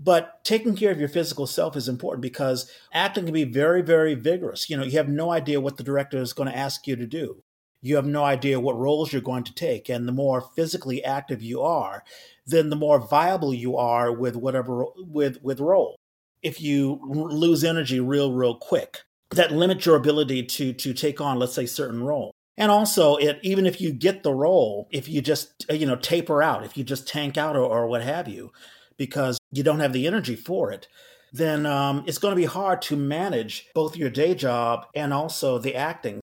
But 0.00 0.44
taking 0.44 0.76
care 0.76 0.92
of 0.92 1.00
your 1.00 1.08
physical 1.08 1.46
self 1.46 1.76
is 1.76 1.88
important 1.88 2.22
because 2.22 2.70
acting 2.92 3.24
can 3.24 3.34
be 3.34 3.44
very, 3.44 3.82
very 3.82 4.14
vigorous. 4.14 4.70
You 4.70 4.76
know, 4.76 4.84
you 4.84 4.98
have 4.98 5.08
no 5.08 5.32
idea 5.32 5.60
what 5.60 5.76
the 5.76 5.82
director 5.82 6.18
is 6.18 6.32
going 6.32 6.48
to 6.48 6.56
ask 6.56 6.86
you 6.86 6.94
to 6.94 7.06
do 7.06 7.42
you 7.80 7.96
have 7.96 8.06
no 8.06 8.24
idea 8.24 8.60
what 8.60 8.78
roles 8.78 9.12
you're 9.12 9.22
going 9.22 9.44
to 9.44 9.54
take. 9.54 9.88
And 9.88 10.08
the 10.08 10.12
more 10.12 10.40
physically 10.40 11.04
active 11.04 11.42
you 11.42 11.62
are, 11.62 12.02
then 12.46 12.70
the 12.70 12.76
more 12.76 12.98
viable 12.98 13.54
you 13.54 13.76
are 13.76 14.12
with 14.12 14.36
whatever 14.36 14.86
with 14.96 15.42
with 15.42 15.60
role. 15.60 15.96
If 16.42 16.60
you 16.60 17.00
lose 17.04 17.64
energy 17.64 18.00
real 18.00 18.32
real 18.32 18.56
quick, 18.56 18.98
that 19.30 19.52
limits 19.52 19.86
your 19.86 19.96
ability 19.96 20.44
to 20.44 20.72
to 20.72 20.92
take 20.92 21.20
on, 21.20 21.38
let's 21.38 21.54
say, 21.54 21.66
certain 21.66 22.02
role. 22.02 22.32
And 22.56 22.72
also, 22.72 23.16
it 23.16 23.38
even 23.42 23.66
if 23.66 23.80
you 23.80 23.92
get 23.92 24.22
the 24.24 24.34
role, 24.34 24.88
if 24.90 25.08
you 25.08 25.22
just 25.22 25.66
you 25.70 25.86
know 25.86 25.96
taper 25.96 26.42
out, 26.42 26.64
if 26.64 26.76
you 26.76 26.84
just 26.84 27.06
tank 27.06 27.36
out 27.36 27.54
or, 27.54 27.62
or 27.62 27.86
what 27.86 28.02
have 28.02 28.28
you, 28.28 28.50
because 28.98 29.38
you 29.52 29.62
don't 29.62 29.80
have 29.80 29.94
the 29.94 30.06
energy 30.06 30.36
for 30.36 30.70
it, 30.70 30.88
then 31.32 31.64
um, 31.64 32.04
it's 32.06 32.18
going 32.18 32.32
to 32.32 32.40
be 32.40 32.46
hard 32.46 32.82
to 32.82 32.96
manage 32.96 33.68
both 33.74 33.96
your 33.96 34.10
day 34.10 34.34
job 34.34 34.86
and 34.94 35.14
also 35.14 35.58
the 35.58 35.74
acting 35.74 36.20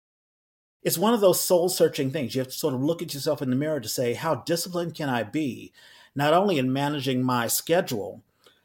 it's 0.84 0.98
one 0.98 1.13
of 1.13 1.22
those 1.22 1.40
soul 1.40 1.70
searching 1.70 2.12
things. 2.12 2.34
You 2.34 2.40
have 2.40 2.48
to 2.48 2.54
sort 2.54 2.74
of 2.74 2.82
look 2.82 3.01
at 3.01 3.13
yourself 3.13 3.42
in 3.42 3.50
the 3.50 3.56
mirror 3.56 3.80
to 3.80 3.90
say, 3.90 4.13
how 4.13 4.36
disciplined 4.36 4.96
can 4.96 5.10
I 5.10 5.24
be, 5.24 5.72
not 6.16 6.34
only 6.34 6.58
in 6.58 6.74
managing 6.74 7.24
my 7.24 7.48
schedule, 7.48 8.24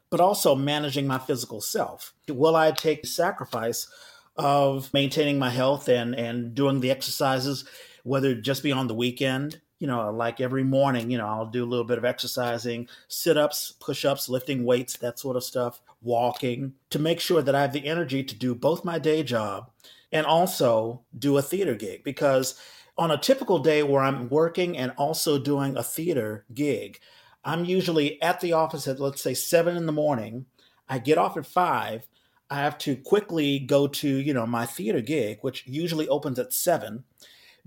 but 0.09 0.19
also 0.19 0.55
managing 0.55 1.05
my 1.05 1.19
physical 1.19 1.61
self? 1.61 2.13
Will 2.27 2.55
I 2.55 2.71
take 2.71 3.03
the 3.03 3.07
sacrifice 3.07 3.87
of 4.35 4.93
maintaining 4.93 5.39
my 5.39 5.49
health 5.49 5.87
and 5.87 6.13
and 6.13 6.53
doing 6.53 6.79
the 6.79 6.91
exercises, 6.91 7.65
whether 8.03 8.35
just 8.35 8.63
be 8.63 8.71
on 8.71 8.87
the 8.87 8.93
weekend. 8.93 9.61
You 9.79 9.87
know, 9.87 10.09
like 10.11 10.41
every 10.41 10.63
morning, 10.63 11.11
you 11.11 11.17
know, 11.17 11.27
I'll 11.27 11.45
do 11.45 11.63
a 11.63 11.67
little 11.67 11.85
bit 11.85 11.97
of 11.97 12.05
exercising, 12.05 12.87
sit 13.07 13.37
ups, 13.37 13.73
push 13.79 14.05
ups, 14.05 14.27
lifting 14.27 14.65
weights, 14.65 14.97
that 14.97 15.19
sort 15.19 15.37
of 15.37 15.43
stuff, 15.43 15.81
walking 16.01 16.73
to 16.89 16.99
make 16.99 17.19
sure 17.19 17.41
that 17.41 17.55
I 17.55 17.61
have 17.61 17.73
the 17.73 17.85
energy 17.85 18.23
to 18.23 18.35
do 18.35 18.55
both 18.55 18.85
my 18.85 18.97
day 18.97 19.23
job 19.23 19.69
and 20.11 20.25
also 20.25 21.01
do 21.17 21.37
a 21.37 21.41
theater 21.41 21.75
gig. 21.75 22.03
Because 22.03 22.59
on 22.97 23.11
a 23.11 23.17
typical 23.17 23.59
day 23.59 23.83
where 23.83 24.01
I'm 24.01 24.29
working 24.29 24.77
and 24.77 24.93
also 24.97 25.37
doing 25.37 25.77
a 25.77 25.83
theater 25.83 26.45
gig, 26.53 26.99
I'm 27.43 27.63
usually 27.63 28.21
at 28.21 28.41
the 28.41 28.53
office 28.53 28.87
at, 28.87 28.99
let's 28.99 29.21
say, 29.21 29.33
seven 29.33 29.77
in 29.77 29.85
the 29.85 29.91
morning. 29.91 30.47
I 30.89 30.99
get 30.99 31.17
off 31.17 31.37
at 31.37 31.45
five. 31.45 32.07
I 32.49 32.55
have 32.57 32.77
to 32.79 32.95
quickly 32.95 33.59
go 33.59 33.87
to, 33.87 34.07
you 34.07 34.33
know, 34.33 34.45
my 34.45 34.65
theater 34.65 35.01
gig, 35.01 35.39
which 35.41 35.67
usually 35.67 36.07
opens 36.07 36.39
at 36.39 36.53
seven, 36.53 37.03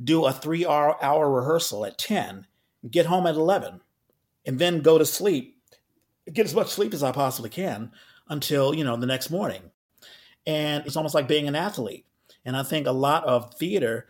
do 0.02 0.25
a 0.25 0.33
three 0.33 0.66
hour, 0.66 1.02
hour 1.02 1.30
rehearsal 1.30 1.85
at 1.85 1.99
10, 1.99 2.47
get 2.90 3.07
home 3.07 3.26
at 3.26 3.35
11, 3.35 3.80
and 4.47 4.59
then 4.59 4.80
go 4.80 4.99
to 4.99 5.04
sleep, 5.04 5.59
get 6.33 6.47
as 6.47 6.54
much 6.54 6.69
sleep 6.69 6.95
as 6.95 7.02
I 7.02 7.12
possibly 7.12 7.50
can 7.50 7.92
until, 8.28 8.75
you 8.75 8.85
know, 8.85 8.97
the 8.97 9.07
next 9.07 9.30
morning. 9.30 9.62
And 10.47 10.87
it's 10.87 10.97
almost 10.97 11.14
like 11.14 11.28
being 11.28 11.49
an 11.49 11.57
athlete. 11.57 12.07
And 12.45 12.57
I 12.57 12.62
think 12.62 12.87
a 12.87 12.92
lot 12.92 13.25
of 13.25 13.54
theater, 13.54 14.07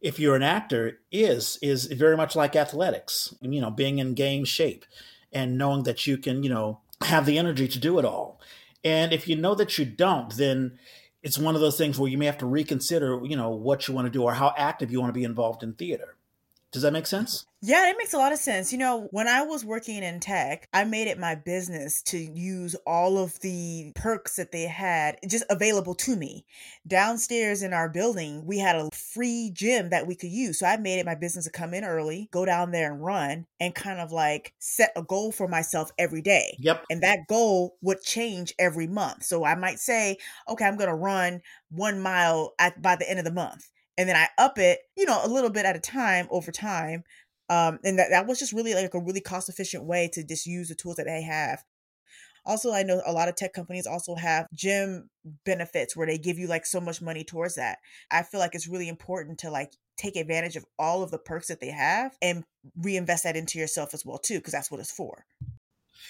if 0.00 0.18
you're 0.18 0.36
an 0.36 0.42
actor, 0.42 1.00
is 1.12 1.58
is 1.60 1.86
very 1.86 2.16
much 2.16 2.34
like 2.34 2.56
athletics, 2.56 3.34
you 3.40 3.60
know, 3.60 3.70
being 3.70 3.98
in 3.98 4.14
game 4.14 4.44
shape 4.44 4.86
and 5.32 5.58
knowing 5.58 5.82
that 5.82 6.06
you 6.06 6.16
can, 6.16 6.42
you 6.42 6.48
know, 6.48 6.80
have 7.02 7.26
the 7.26 7.38
energy 7.38 7.68
to 7.68 7.78
do 7.78 7.98
it 7.98 8.04
all. 8.04 8.40
And 8.82 9.12
if 9.12 9.28
you 9.28 9.36
know 9.36 9.54
that 9.56 9.76
you 9.78 9.84
don't, 9.84 10.34
then 10.36 10.78
it's 11.26 11.38
one 11.38 11.56
of 11.56 11.60
those 11.60 11.76
things 11.76 11.98
where 11.98 12.08
you 12.08 12.16
may 12.16 12.26
have 12.26 12.38
to 12.38 12.46
reconsider, 12.46 13.20
you 13.24 13.34
know, 13.34 13.50
what 13.50 13.88
you 13.88 13.94
want 13.94 14.06
to 14.06 14.12
do 14.12 14.22
or 14.22 14.32
how 14.32 14.54
active 14.56 14.92
you 14.92 15.00
want 15.00 15.08
to 15.08 15.18
be 15.18 15.24
involved 15.24 15.64
in 15.64 15.72
theater. 15.72 16.14
Does 16.72 16.82
that 16.82 16.92
make 16.92 17.06
sense? 17.06 17.46
Yeah, 17.62 17.88
it 17.88 17.96
makes 17.98 18.12
a 18.12 18.18
lot 18.18 18.32
of 18.32 18.38
sense. 18.38 18.70
You 18.70 18.78
know, 18.78 19.08
when 19.10 19.26
I 19.26 19.42
was 19.42 19.64
working 19.64 20.02
in 20.02 20.20
tech, 20.20 20.68
I 20.72 20.84
made 20.84 21.08
it 21.08 21.18
my 21.18 21.34
business 21.34 22.02
to 22.04 22.18
use 22.18 22.76
all 22.86 23.18
of 23.18 23.40
the 23.40 23.92
perks 23.94 24.36
that 24.36 24.52
they 24.52 24.64
had 24.64 25.16
just 25.26 25.44
available 25.48 25.94
to 25.96 26.16
me. 26.16 26.44
Downstairs 26.86 27.62
in 27.62 27.72
our 27.72 27.88
building, 27.88 28.44
we 28.44 28.58
had 28.58 28.76
a 28.76 28.90
free 28.92 29.50
gym 29.54 29.90
that 29.90 30.06
we 30.06 30.14
could 30.14 30.30
use. 30.30 30.58
So 30.58 30.66
I 30.66 30.76
made 30.76 30.98
it 30.98 31.06
my 31.06 31.14
business 31.14 31.46
to 31.46 31.50
come 31.50 31.72
in 31.72 31.82
early, 31.82 32.28
go 32.30 32.44
down 32.44 32.72
there 32.72 32.92
and 32.92 33.02
run, 33.02 33.46
and 33.58 33.74
kind 33.74 34.00
of 34.00 34.12
like 34.12 34.52
set 34.58 34.92
a 34.96 35.02
goal 35.02 35.32
for 35.32 35.48
myself 35.48 35.90
every 35.98 36.22
day. 36.22 36.56
Yep. 36.60 36.84
And 36.90 37.02
that 37.02 37.26
goal 37.26 37.76
would 37.80 38.02
change 38.02 38.54
every 38.58 38.86
month. 38.86 39.24
So 39.24 39.44
I 39.44 39.54
might 39.54 39.78
say, 39.78 40.18
okay, 40.48 40.64
I'm 40.64 40.76
going 40.76 40.90
to 40.90 40.94
run 40.94 41.40
one 41.70 42.00
mile 42.00 42.54
at 42.58 42.80
by 42.82 42.96
the 42.96 43.08
end 43.08 43.18
of 43.18 43.24
the 43.24 43.32
month 43.32 43.70
and 43.98 44.08
then 44.08 44.16
I 44.16 44.28
up 44.38 44.58
it, 44.58 44.80
you 44.96 45.06
know, 45.06 45.20
a 45.22 45.28
little 45.28 45.50
bit 45.50 45.66
at 45.66 45.76
a 45.76 45.80
time 45.80 46.26
over 46.30 46.52
time. 46.52 47.04
Um, 47.48 47.78
and 47.84 47.98
that, 47.98 48.10
that 48.10 48.26
was 48.26 48.38
just 48.38 48.52
really 48.52 48.74
like 48.74 48.94
a 48.94 49.00
really 49.00 49.20
cost 49.20 49.48
efficient 49.48 49.84
way 49.84 50.10
to 50.12 50.24
just 50.24 50.46
use 50.46 50.68
the 50.68 50.74
tools 50.74 50.96
that 50.96 51.06
they 51.06 51.22
have. 51.22 51.62
Also, 52.44 52.72
I 52.72 52.84
know 52.84 53.02
a 53.04 53.12
lot 53.12 53.28
of 53.28 53.34
tech 53.34 53.52
companies 53.52 53.86
also 53.86 54.14
have 54.14 54.46
gym 54.54 55.10
benefits 55.44 55.96
where 55.96 56.06
they 56.06 56.18
give 56.18 56.38
you 56.38 56.46
like 56.46 56.64
so 56.64 56.80
much 56.80 57.02
money 57.02 57.24
towards 57.24 57.56
that. 57.56 57.78
I 58.10 58.22
feel 58.22 58.38
like 58.38 58.54
it's 58.54 58.68
really 58.68 58.88
important 58.88 59.38
to 59.40 59.50
like 59.50 59.72
take 59.96 60.16
advantage 60.16 60.56
of 60.56 60.64
all 60.78 61.02
of 61.02 61.10
the 61.10 61.18
perks 61.18 61.48
that 61.48 61.60
they 61.60 61.70
have 61.70 62.16
and 62.22 62.44
reinvest 62.76 63.24
that 63.24 63.36
into 63.36 63.58
yourself 63.58 63.94
as 63.94 64.04
well 64.04 64.18
too 64.18 64.38
because 64.38 64.52
that's 64.52 64.70
what 64.70 64.80
it's 64.80 64.92
for. 64.92 65.24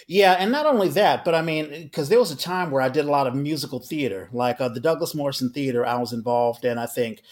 Yeah, 0.08 0.32
and 0.32 0.52
not 0.52 0.66
only 0.66 0.88
that, 0.90 1.24
but 1.24 1.34
I 1.34 1.42
mean, 1.42 1.84
because 1.84 2.08
there 2.08 2.18
was 2.18 2.30
a 2.30 2.36
time 2.36 2.70
where 2.70 2.82
I 2.82 2.88
did 2.88 3.06
a 3.06 3.10
lot 3.10 3.26
of 3.26 3.34
musical 3.34 3.80
theater, 3.80 4.28
like 4.32 4.60
uh, 4.60 4.68
the 4.68 4.80
Douglas 4.80 5.14
Morrison 5.14 5.50
Theater. 5.50 5.86
I 5.86 5.96
was 5.96 6.12
involved 6.12 6.64
in, 6.64 6.76
I 6.76 6.86
think, 6.86 7.22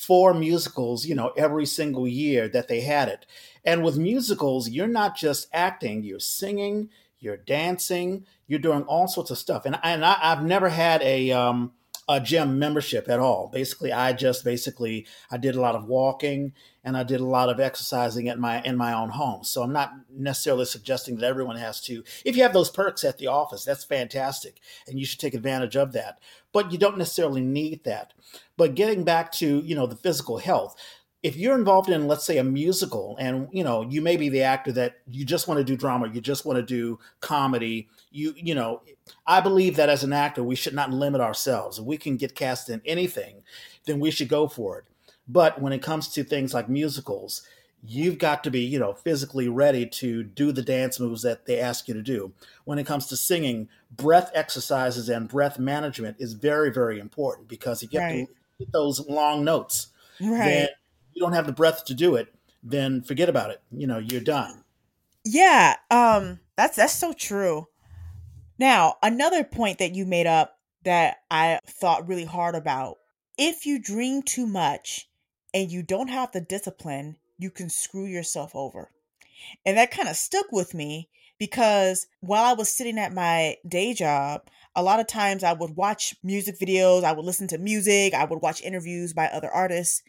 four 0.00 0.32
musicals, 0.32 1.04
you 1.04 1.14
know, 1.14 1.30
every 1.36 1.66
single 1.66 2.08
year 2.08 2.48
that 2.48 2.68
they 2.68 2.80
had 2.80 3.06
it. 3.06 3.26
And 3.66 3.84
with 3.84 3.98
musicals, 3.98 4.70
you're 4.70 4.88
not 4.88 5.14
just 5.14 5.46
acting, 5.52 6.04
you're 6.04 6.18
singing, 6.18 6.88
you're 7.18 7.36
dancing, 7.36 8.24
you're 8.46 8.60
doing 8.60 8.82
all 8.84 9.08
sorts 9.08 9.30
of 9.30 9.36
stuff. 9.36 9.66
And, 9.66 9.78
and 9.82 10.02
I, 10.02 10.14
have 10.22 10.42
never 10.42 10.70
had 10.70 11.02
a, 11.02 11.32
um, 11.32 11.72
a 12.10 12.18
gym 12.18 12.58
membership 12.58 13.08
at 13.08 13.20
all. 13.20 13.48
Basically, 13.52 13.92
I 13.92 14.12
just 14.12 14.44
basically 14.44 15.06
I 15.30 15.36
did 15.36 15.54
a 15.54 15.60
lot 15.60 15.76
of 15.76 15.84
walking 15.84 16.52
and 16.82 16.96
I 16.96 17.04
did 17.04 17.20
a 17.20 17.24
lot 17.24 17.48
of 17.48 17.60
exercising 17.60 18.28
at 18.28 18.36
my 18.36 18.60
in 18.62 18.76
my 18.76 18.92
own 18.92 19.10
home. 19.10 19.44
So 19.44 19.62
I'm 19.62 19.72
not 19.72 19.92
necessarily 20.12 20.64
suggesting 20.64 21.16
that 21.16 21.26
everyone 21.26 21.54
has 21.54 21.80
to. 21.82 22.02
If 22.24 22.36
you 22.36 22.42
have 22.42 22.52
those 22.52 22.68
perks 22.68 23.04
at 23.04 23.18
the 23.18 23.28
office, 23.28 23.64
that's 23.64 23.84
fantastic, 23.84 24.56
and 24.88 24.98
you 24.98 25.06
should 25.06 25.20
take 25.20 25.34
advantage 25.34 25.76
of 25.76 25.92
that. 25.92 26.18
But 26.52 26.72
you 26.72 26.78
don't 26.78 26.98
necessarily 26.98 27.42
need 27.42 27.84
that. 27.84 28.12
But 28.56 28.74
getting 28.74 29.04
back 29.04 29.30
to 29.34 29.60
you 29.60 29.76
know 29.76 29.86
the 29.86 29.94
physical 29.94 30.38
health, 30.38 30.74
if 31.22 31.36
you're 31.36 31.54
involved 31.54 31.90
in 31.90 32.08
let's 32.08 32.24
say 32.24 32.38
a 32.38 32.44
musical 32.44 33.16
and 33.20 33.46
you 33.52 33.62
know 33.62 33.82
you 33.82 34.02
may 34.02 34.16
be 34.16 34.28
the 34.28 34.42
actor 34.42 34.72
that 34.72 34.96
you 35.08 35.24
just 35.24 35.46
want 35.46 35.58
to 35.58 35.64
do 35.64 35.76
drama 35.76 36.08
you 36.12 36.20
just 36.20 36.44
want 36.46 36.56
to 36.56 36.62
do 36.62 36.98
comedy 37.20 37.88
you 38.10 38.34
you 38.36 38.54
know 38.54 38.82
i 39.26 39.40
believe 39.40 39.76
that 39.76 39.88
as 39.88 40.04
an 40.04 40.12
actor 40.12 40.42
we 40.42 40.56
should 40.56 40.74
not 40.74 40.90
limit 40.90 41.20
ourselves 41.20 41.78
if 41.78 41.84
we 41.84 41.96
can 41.96 42.16
get 42.16 42.34
cast 42.34 42.68
in 42.68 42.80
anything 42.84 43.42
then 43.86 44.00
we 44.00 44.10
should 44.10 44.28
go 44.28 44.48
for 44.48 44.78
it 44.78 44.84
but 45.28 45.60
when 45.60 45.72
it 45.72 45.82
comes 45.82 46.08
to 46.08 46.24
things 46.24 46.52
like 46.54 46.68
musicals 46.68 47.42
you've 47.82 48.18
got 48.18 48.44
to 48.44 48.50
be 48.50 48.60
you 48.60 48.78
know 48.78 48.92
physically 48.92 49.48
ready 49.48 49.86
to 49.86 50.22
do 50.22 50.52
the 50.52 50.62
dance 50.62 51.00
moves 51.00 51.22
that 51.22 51.46
they 51.46 51.58
ask 51.58 51.88
you 51.88 51.94
to 51.94 52.02
do 52.02 52.32
when 52.64 52.78
it 52.78 52.86
comes 52.86 53.06
to 53.06 53.16
singing 53.16 53.68
breath 53.90 54.30
exercises 54.34 55.08
and 55.08 55.28
breath 55.28 55.58
management 55.58 56.16
is 56.18 56.34
very 56.34 56.70
very 56.70 56.98
important 56.98 57.48
because 57.48 57.82
if 57.82 57.92
you 57.92 58.00
have 58.00 58.10
right. 58.10 58.26
to 58.26 58.34
hit 58.58 58.72
those 58.72 59.06
long 59.08 59.44
notes 59.44 59.88
right. 60.20 60.44
then 60.44 60.68
you 61.12 61.20
don't 61.20 61.32
have 61.32 61.46
the 61.46 61.52
breath 61.52 61.84
to 61.86 61.94
do 61.94 62.16
it, 62.16 62.32
then 62.62 63.02
forget 63.02 63.28
about 63.28 63.50
it. 63.50 63.60
You 63.70 63.86
know, 63.86 63.98
you're 63.98 64.20
done. 64.20 64.64
Yeah, 65.24 65.76
um 65.90 66.40
that's 66.56 66.76
that's 66.76 66.94
so 66.94 67.12
true. 67.12 67.68
Now, 68.60 68.98
another 69.02 69.42
point 69.42 69.78
that 69.78 69.94
you 69.94 70.04
made 70.04 70.26
up 70.26 70.58
that 70.84 71.22
I 71.30 71.60
thought 71.66 72.06
really 72.06 72.26
hard 72.26 72.54
about. 72.54 72.98
If 73.38 73.64
you 73.64 73.78
dream 73.78 74.20
too 74.20 74.46
much 74.46 75.08
and 75.54 75.72
you 75.72 75.82
don't 75.82 76.08
have 76.08 76.32
the 76.32 76.42
discipline, 76.42 77.16
you 77.38 77.50
can 77.50 77.70
screw 77.70 78.04
yourself 78.04 78.54
over. 78.54 78.90
And 79.64 79.78
that 79.78 79.90
kind 79.90 80.10
of 80.10 80.16
stuck 80.16 80.52
with 80.52 80.74
me 80.74 81.08
because 81.38 82.06
while 82.20 82.44
I 82.44 82.52
was 82.52 82.68
sitting 82.68 82.98
at 82.98 83.14
my 83.14 83.56
day 83.66 83.94
job, 83.94 84.42
a 84.76 84.82
lot 84.82 85.00
of 85.00 85.06
times 85.06 85.42
I 85.42 85.54
would 85.54 85.74
watch 85.74 86.14
music 86.22 86.58
videos, 86.60 87.02
I 87.02 87.12
would 87.12 87.24
listen 87.24 87.48
to 87.48 87.58
music, 87.58 88.12
I 88.12 88.26
would 88.26 88.42
watch 88.42 88.60
interviews 88.60 89.14
by 89.14 89.28
other 89.28 89.50
artists, 89.50 90.02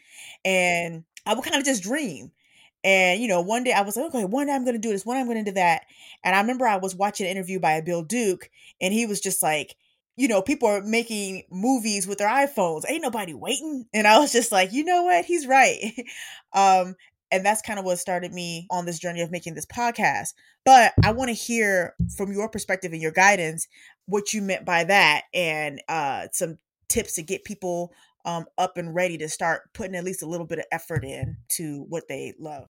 and 0.44 1.06
I 1.26 1.36
would 1.36 1.46
kind 1.46 1.56
of 1.56 1.64
just 1.64 1.84
dream. 1.84 2.34
And 2.84 3.22
you 3.22 3.28
know, 3.28 3.42
one 3.42 3.64
day 3.64 3.74
I 3.74 3.82
was 3.82 3.96
like, 3.96 4.08
okay, 4.08 4.26
one 4.26 4.48
day 4.48 4.54
I'm 4.54 4.66
gonna 4.66 4.78
do 4.80 4.90
this, 4.90 5.06
one 5.06 5.18
day 5.18 5.22
I'm 5.22 5.28
gonna 5.28 5.44
do 5.44 5.52
that. 5.52 5.84
And 6.24 6.36
I 6.36 6.42
remember 6.42 6.68
I 6.68 6.78
was 6.78 6.96
watching 6.96 7.26
an 7.26 7.32
interview 7.32 7.60
by 7.60 7.82
Bill 7.82 8.04
Duke, 8.04 8.50
and 8.80 8.94
he 8.94 9.06
was 9.06 9.22
just 9.22 9.44
like, 9.44 9.76
you 10.16 10.28
know, 10.28 10.42
people 10.42 10.68
are 10.68 10.82
making 10.82 11.44
movies 11.50 12.06
with 12.06 12.18
their 12.18 12.30
iPhones. 12.30 12.84
Ain't 12.88 13.02
nobody 13.02 13.34
waiting. 13.34 13.86
And 13.94 14.08
I 14.08 14.20
was 14.20 14.32
just 14.32 14.52
like, 14.52 14.74
you 14.74 14.84
know 14.84 15.04
what? 15.04 15.26
He's 15.26 15.48
right. 15.48 15.94
um, 16.54 16.96
and 17.32 17.46
that's 17.46 17.62
kind 17.62 17.80
of 17.80 17.86
what 17.86 17.98
started 17.98 18.34
me 18.34 18.68
on 18.70 18.86
this 18.86 19.00
journey 19.00 19.22
of 19.22 19.32
making 19.32 19.54
this 19.54 19.66
podcast. 19.66 20.34
But 20.66 20.94
I 21.04 21.12
want 21.14 21.30
to 21.30 21.34
hear 21.34 21.96
from 22.18 22.34
your 22.34 22.50
perspective 22.50 22.92
and 22.92 23.02
your 23.02 23.12
guidance 23.12 23.68
what 24.06 24.34
you 24.34 24.42
meant 24.42 24.66
by 24.66 24.84
that 24.84 25.24
and 25.34 25.82
uh, 25.88 26.28
some 26.34 26.58
tips 26.90 27.16
to 27.16 27.24
get 27.24 27.46
people 27.46 27.94
um, 28.26 28.46
up 28.58 28.78
and 28.78 28.94
ready 28.94 29.18
to 29.18 29.30
start 29.30 29.74
putting 29.74 29.96
at 29.96 30.04
least 30.04 30.22
a 30.22 30.28
little 30.28 30.46
bit 30.46 30.60
of 30.60 30.66
effort 30.72 31.04
in 31.04 31.38
to 31.50 31.86
what 31.90 32.08
they 32.08 32.34
love. 32.40 32.68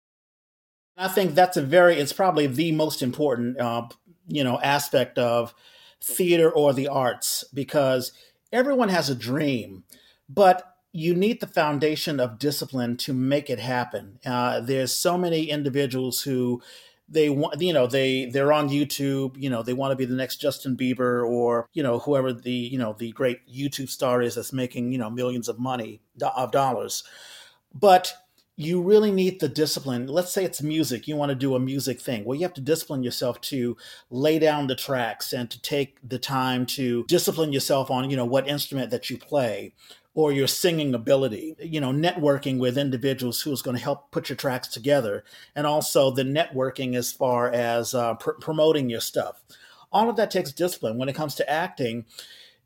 I 0.96 1.08
think 1.08 1.34
that's 1.34 1.56
a 1.56 1.62
very, 1.62 1.96
it's 1.96 2.12
probably 2.12 2.46
the 2.46 2.72
most 2.72 3.02
important, 3.02 3.58
uh, 3.60 3.86
you 4.26 4.42
know, 4.42 4.60
aspect 4.60 5.18
of 5.18 5.54
theater 6.02 6.50
or 6.50 6.72
the 6.72 6.88
arts 6.88 7.44
because 7.54 8.12
everyone 8.52 8.88
has 8.88 9.08
a 9.08 9.14
dream, 9.14 9.84
but 10.28 10.74
you 10.92 11.14
need 11.14 11.40
the 11.40 11.46
foundation 11.46 12.18
of 12.18 12.38
discipline 12.38 12.96
to 12.96 13.12
make 13.12 13.48
it 13.48 13.60
happen. 13.60 14.18
Uh, 14.26 14.60
there's 14.60 14.92
so 14.92 15.16
many 15.16 15.44
individuals 15.44 16.22
who 16.22 16.60
they 17.08 17.30
want, 17.30 17.60
you 17.60 17.72
know, 17.72 17.86
they 17.86 18.26
they're 18.26 18.52
on 18.52 18.68
YouTube, 18.68 19.36
you 19.40 19.48
know, 19.48 19.62
they 19.62 19.72
want 19.72 19.92
to 19.92 19.96
be 19.96 20.04
the 20.04 20.14
next 20.14 20.36
Justin 20.36 20.76
Bieber 20.76 21.26
or 21.26 21.68
you 21.72 21.82
know 21.82 21.98
whoever 22.00 22.32
the 22.32 22.50
you 22.50 22.78
know 22.78 22.94
the 22.98 23.12
great 23.12 23.40
YouTube 23.48 23.88
star 23.88 24.22
is 24.22 24.34
that's 24.34 24.52
making 24.52 24.92
you 24.92 24.98
know 24.98 25.10
millions 25.10 25.48
of 25.48 25.58
money 25.58 26.00
of 26.22 26.50
dollars, 26.50 27.04
but 27.74 28.14
you 28.60 28.82
really 28.82 29.12
need 29.12 29.38
the 29.38 29.48
discipline. 29.48 30.08
Let's 30.08 30.32
say 30.32 30.44
it's 30.44 30.60
music, 30.60 31.06
you 31.06 31.14
want 31.14 31.30
to 31.30 31.36
do 31.36 31.54
a 31.54 31.60
music 31.60 32.00
thing. 32.00 32.24
Well, 32.24 32.34
you 32.34 32.42
have 32.42 32.54
to 32.54 32.60
discipline 32.60 33.04
yourself 33.04 33.40
to 33.42 33.76
lay 34.10 34.40
down 34.40 34.66
the 34.66 34.74
tracks 34.74 35.32
and 35.32 35.48
to 35.48 35.62
take 35.62 35.96
the 36.02 36.18
time 36.18 36.66
to 36.66 37.04
discipline 37.04 37.52
yourself 37.52 37.88
on, 37.88 38.10
you 38.10 38.16
know, 38.16 38.24
what 38.24 38.48
instrument 38.48 38.90
that 38.90 39.10
you 39.10 39.16
play 39.16 39.74
or 40.18 40.32
your 40.32 40.48
singing 40.48 40.96
ability, 40.96 41.54
you 41.60 41.80
know, 41.80 41.92
networking 41.92 42.58
with 42.58 42.76
individuals 42.76 43.42
who's 43.42 43.62
going 43.62 43.76
to 43.76 43.82
help 43.82 44.10
put 44.10 44.28
your 44.28 44.34
tracks 44.34 44.66
together, 44.66 45.22
and 45.54 45.64
also 45.64 46.10
the 46.10 46.24
networking 46.24 46.96
as 46.96 47.12
far 47.12 47.48
as 47.48 47.94
uh, 47.94 48.14
pr- 48.14 48.32
promoting 48.32 48.90
your 48.90 49.00
stuff. 49.00 49.40
All 49.92 50.10
of 50.10 50.16
that 50.16 50.32
takes 50.32 50.50
discipline. 50.50 50.98
When 50.98 51.08
it 51.08 51.14
comes 51.14 51.36
to 51.36 51.48
acting, 51.48 52.04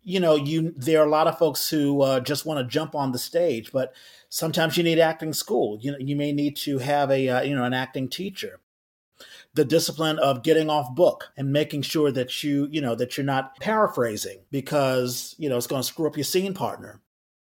you 0.03 0.19
know, 0.19 0.35
you 0.35 0.73
there 0.75 1.03
are 1.03 1.07
a 1.07 1.11
lot 1.11 1.27
of 1.27 1.37
folks 1.37 1.69
who 1.69 2.01
uh, 2.01 2.21
just 2.21 2.47
want 2.47 2.59
to 2.59 2.73
jump 2.73 2.95
on 2.95 3.13
the 3.13 3.19
stage, 3.19 3.71
but 3.71 3.93
sometimes 4.31 4.79
you 4.79 4.83
need 4.83 4.99
acting 4.99 5.35
school. 5.35 5.77
You 5.79 5.93
know, 5.93 5.99
you 5.99 6.17
may 6.17 6.33
need 6.33 6.57
to 6.57 6.79
have 6.79 7.11
a 7.11 7.29
uh, 7.29 7.43
you 7.43 7.55
know 7.55 7.65
an 7.65 7.75
acting 7.75 8.09
teacher. 8.09 8.61
The 9.53 9.67
discipline 9.67 10.19
of 10.19 10.43
getting 10.43 10.71
off 10.71 10.95
book 10.95 11.33
and 11.37 11.53
making 11.53 11.83
sure 11.83 12.11
that 12.13 12.43
you 12.43 12.67
you 12.71 12.81
know 12.81 12.95
that 12.95 13.19
you're 13.19 13.27
not 13.27 13.61
paraphrasing 13.61 14.39
because 14.51 15.35
you 15.37 15.51
know 15.51 15.59
it's 15.59 15.67
going 15.67 15.83
to 15.83 15.87
screw 15.87 16.07
up 16.07 16.17
your 16.17 16.25
scene 16.25 16.55
partner. 16.55 17.03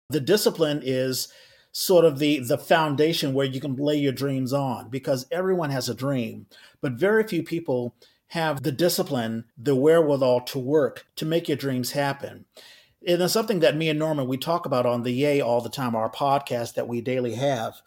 The 0.09 0.19
discipline 0.21 0.81
is 0.83 1.27
sort 1.73 2.05
of 2.05 2.17
the 2.17 2.39
the 2.39 2.57
foundation 2.57 3.33
where 3.33 3.45
you 3.45 3.59
can 3.59 3.75
lay 3.75 3.97
your 3.97 4.13
dreams 4.13 4.53
on 4.53 4.89
because 4.89 5.27
everyone 5.31 5.69
has 5.69 5.89
a 5.89 5.93
dream, 5.93 6.47
but 6.81 6.93
very 6.93 7.27
few 7.27 7.43
people 7.43 7.93
have 8.29 8.63
the 8.63 8.71
discipline, 8.71 9.45
the 9.57 9.75
wherewithal 9.75 10.41
to 10.41 10.59
work 10.59 11.05
to 11.17 11.25
make 11.25 11.47
your 11.47 11.57
dreams 11.57 11.91
happen. 11.91 12.45
And 13.05 13.21
it's 13.21 13.33
something 13.33 13.59
that 13.59 13.77
me 13.77 13.89
and 13.89 13.99
Norman 13.99 14.27
we 14.27 14.37
talk 14.37 14.65
about 14.65 14.85
on 14.85 15.03
the 15.03 15.11
Yay 15.11 15.41
all 15.41 15.61
the 15.61 15.69
time, 15.69 15.95
our 15.95 16.09
podcast 16.09 16.73
that 16.75 16.87
we 16.87 17.01
daily 17.01 17.35
have. 17.35 17.81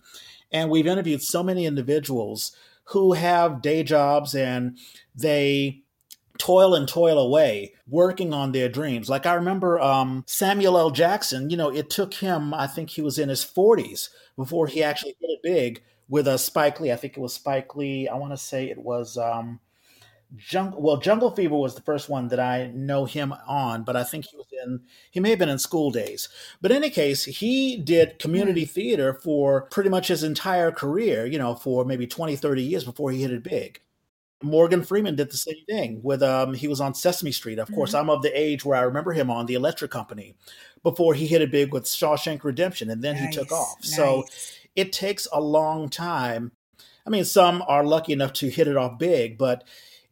And 0.53 0.71
we've 0.71 0.87
interviewed 0.87 1.23
so 1.23 1.43
many 1.43 1.67
individuals 1.67 2.55
who 2.85 3.15
have 3.15 3.62
day 3.62 3.83
jobs 3.83 4.35
and 4.35 4.79
they 5.15 5.83
toil 6.40 6.75
and 6.75 6.88
toil 6.88 7.18
away 7.18 7.75
working 7.87 8.32
on 8.32 8.52
their 8.52 8.68
dreams. 8.68 9.09
Like 9.09 9.26
I 9.26 9.35
remember 9.35 9.78
um, 9.78 10.25
Samuel 10.26 10.78
L. 10.78 10.90
Jackson, 10.90 11.50
you 11.50 11.56
know, 11.56 11.68
it 11.68 11.90
took 11.90 12.14
him, 12.14 12.52
I 12.54 12.66
think 12.66 12.90
he 12.90 13.02
was 13.02 13.18
in 13.18 13.28
his 13.28 13.44
40s 13.44 14.09
before 14.37 14.66
he 14.66 14.82
actually 14.82 15.14
hit 15.20 15.30
it 15.30 15.40
big 15.42 15.82
with 16.09 16.26
a 16.26 16.38
Spike 16.38 16.80
Lee. 16.80 16.90
I 16.90 16.97
think 16.97 17.16
it 17.16 17.20
was 17.20 17.35
Spike 17.35 17.76
Lee. 17.76 18.09
I 18.09 18.16
want 18.16 18.32
to 18.32 18.37
say 18.37 18.68
it 18.68 18.78
was 18.78 19.16
um, 19.18 19.61
Jungle. 20.37 20.80
Well, 20.80 20.97
Jungle 20.97 21.30
Fever 21.30 21.54
was 21.54 21.75
the 21.75 21.82
first 21.82 22.09
one 22.09 22.28
that 22.28 22.40
I 22.40 22.70
know 22.75 23.04
him 23.04 23.35
on, 23.47 23.85
but 23.85 23.97
I 23.97 24.04
think 24.04 24.26
he 24.26 24.37
was 24.37 24.47
in. 24.64 24.80
He 25.11 25.20
may 25.20 25.30
have 25.30 25.38
been 25.38 25.49
in 25.49 25.59
School 25.59 25.90
Daze. 25.90 26.28
But 26.61 26.70
in 26.70 26.78
any 26.78 26.90
case, 26.90 27.25
he 27.25 27.76
did 27.76 28.18
community 28.18 28.64
mm. 28.64 28.70
theater 28.70 29.14
for 29.14 29.62
pretty 29.70 29.90
much 29.90 30.09
his 30.09 30.23
entire 30.23 30.73
career. 30.73 31.26
You 31.26 31.38
know, 31.38 31.54
for 31.54 31.85
maybe 31.85 32.06
20, 32.06 32.37
30 32.37 32.62
years 32.62 32.85
before 32.85 33.11
he 33.11 33.23
hit 33.23 33.32
it 33.32 33.42
big. 33.42 33.80
Morgan 34.42 34.82
Freeman 34.82 35.16
did 35.16 35.30
the 35.30 35.37
same 35.37 35.64
thing 35.68 36.00
with 36.02 36.23
um 36.23 36.54
he 36.54 36.68
was 36.68 36.80
on 36.80 36.94
Sesame 36.94 37.32
Street. 37.32 37.59
Of 37.59 37.66
mm-hmm. 37.66 37.75
course, 37.75 37.94
I'm 37.94 38.11
of 38.11 38.23
the 38.23 38.38
age 38.38 38.64
where 38.64 38.78
I 38.78 38.82
remember 38.82 39.12
him 39.12 39.30
on 39.30 39.47
the 39.47 39.54
Electric 39.54 39.90
Company 39.90 40.35
before 40.82 41.14
he 41.14 41.26
hit 41.26 41.42
it 41.42 41.50
big 41.50 41.73
with 41.73 41.85
Shawshank 41.85 42.42
Redemption 42.44 42.90
and 42.90 43.02
then 43.02 43.16
nice, 43.16 43.35
he 43.35 43.40
took 43.40 43.52
off. 43.52 43.76
Nice. 43.80 43.97
So 43.97 44.25
it 44.76 44.92
takes 44.92 45.28
a 45.32 45.40
long 45.40 45.88
time. 45.88 46.52
I 47.06 47.11
mean, 47.11 47.25
some 47.25 47.62
are 47.66 47.85
lucky 47.85 48.12
enough 48.12 48.32
to 48.35 48.49
hit 48.49 48.68
it 48.68 48.76
off 48.76 48.99
big, 48.99 49.37
but 49.37 49.64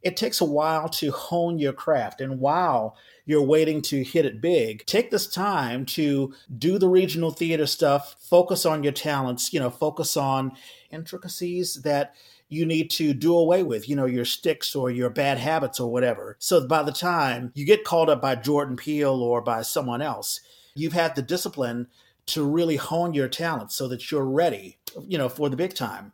it 0.02 0.16
takes 0.16 0.40
a 0.40 0.44
while 0.44 0.88
to 0.88 1.10
hone 1.10 1.58
your 1.58 1.72
craft. 1.72 2.20
And 2.20 2.38
while 2.38 2.96
you're 3.26 3.42
waiting 3.42 3.82
to 3.82 4.02
hit 4.02 4.24
it 4.24 4.40
big, 4.40 4.86
take 4.86 5.10
this 5.10 5.26
time 5.26 5.84
to 5.86 6.32
do 6.56 6.78
the 6.78 6.88
regional 6.88 7.30
theater 7.30 7.66
stuff, 7.66 8.16
focus 8.18 8.64
on 8.64 8.82
your 8.82 8.92
talents, 8.92 9.52
you 9.52 9.60
know, 9.60 9.70
focus 9.70 10.16
on 10.16 10.52
intricacies 10.90 11.82
that 11.82 12.14
you 12.48 12.64
need 12.64 12.90
to 12.90 13.12
do 13.14 13.36
away 13.36 13.62
with, 13.62 13.88
you 13.88 13.96
know, 13.96 14.06
your 14.06 14.24
sticks 14.24 14.74
or 14.74 14.90
your 14.90 15.10
bad 15.10 15.38
habits 15.38 15.78
or 15.78 15.90
whatever. 15.90 16.36
So 16.38 16.66
by 16.66 16.82
the 16.82 16.92
time 16.92 17.52
you 17.54 17.64
get 17.64 17.84
called 17.84 18.10
up 18.10 18.22
by 18.22 18.34
Jordan 18.36 18.76
Peele 18.76 19.22
or 19.22 19.40
by 19.40 19.62
someone 19.62 20.02
else, 20.02 20.40
you've 20.74 20.92
had 20.92 21.14
the 21.14 21.22
discipline 21.22 21.88
to 22.26 22.44
really 22.44 22.76
hone 22.76 23.14
your 23.14 23.28
talent 23.28 23.72
so 23.72 23.88
that 23.88 24.10
you're 24.10 24.24
ready, 24.24 24.78
you 25.06 25.18
know, 25.18 25.28
for 25.28 25.48
the 25.48 25.56
big 25.56 25.74
time. 25.74 26.12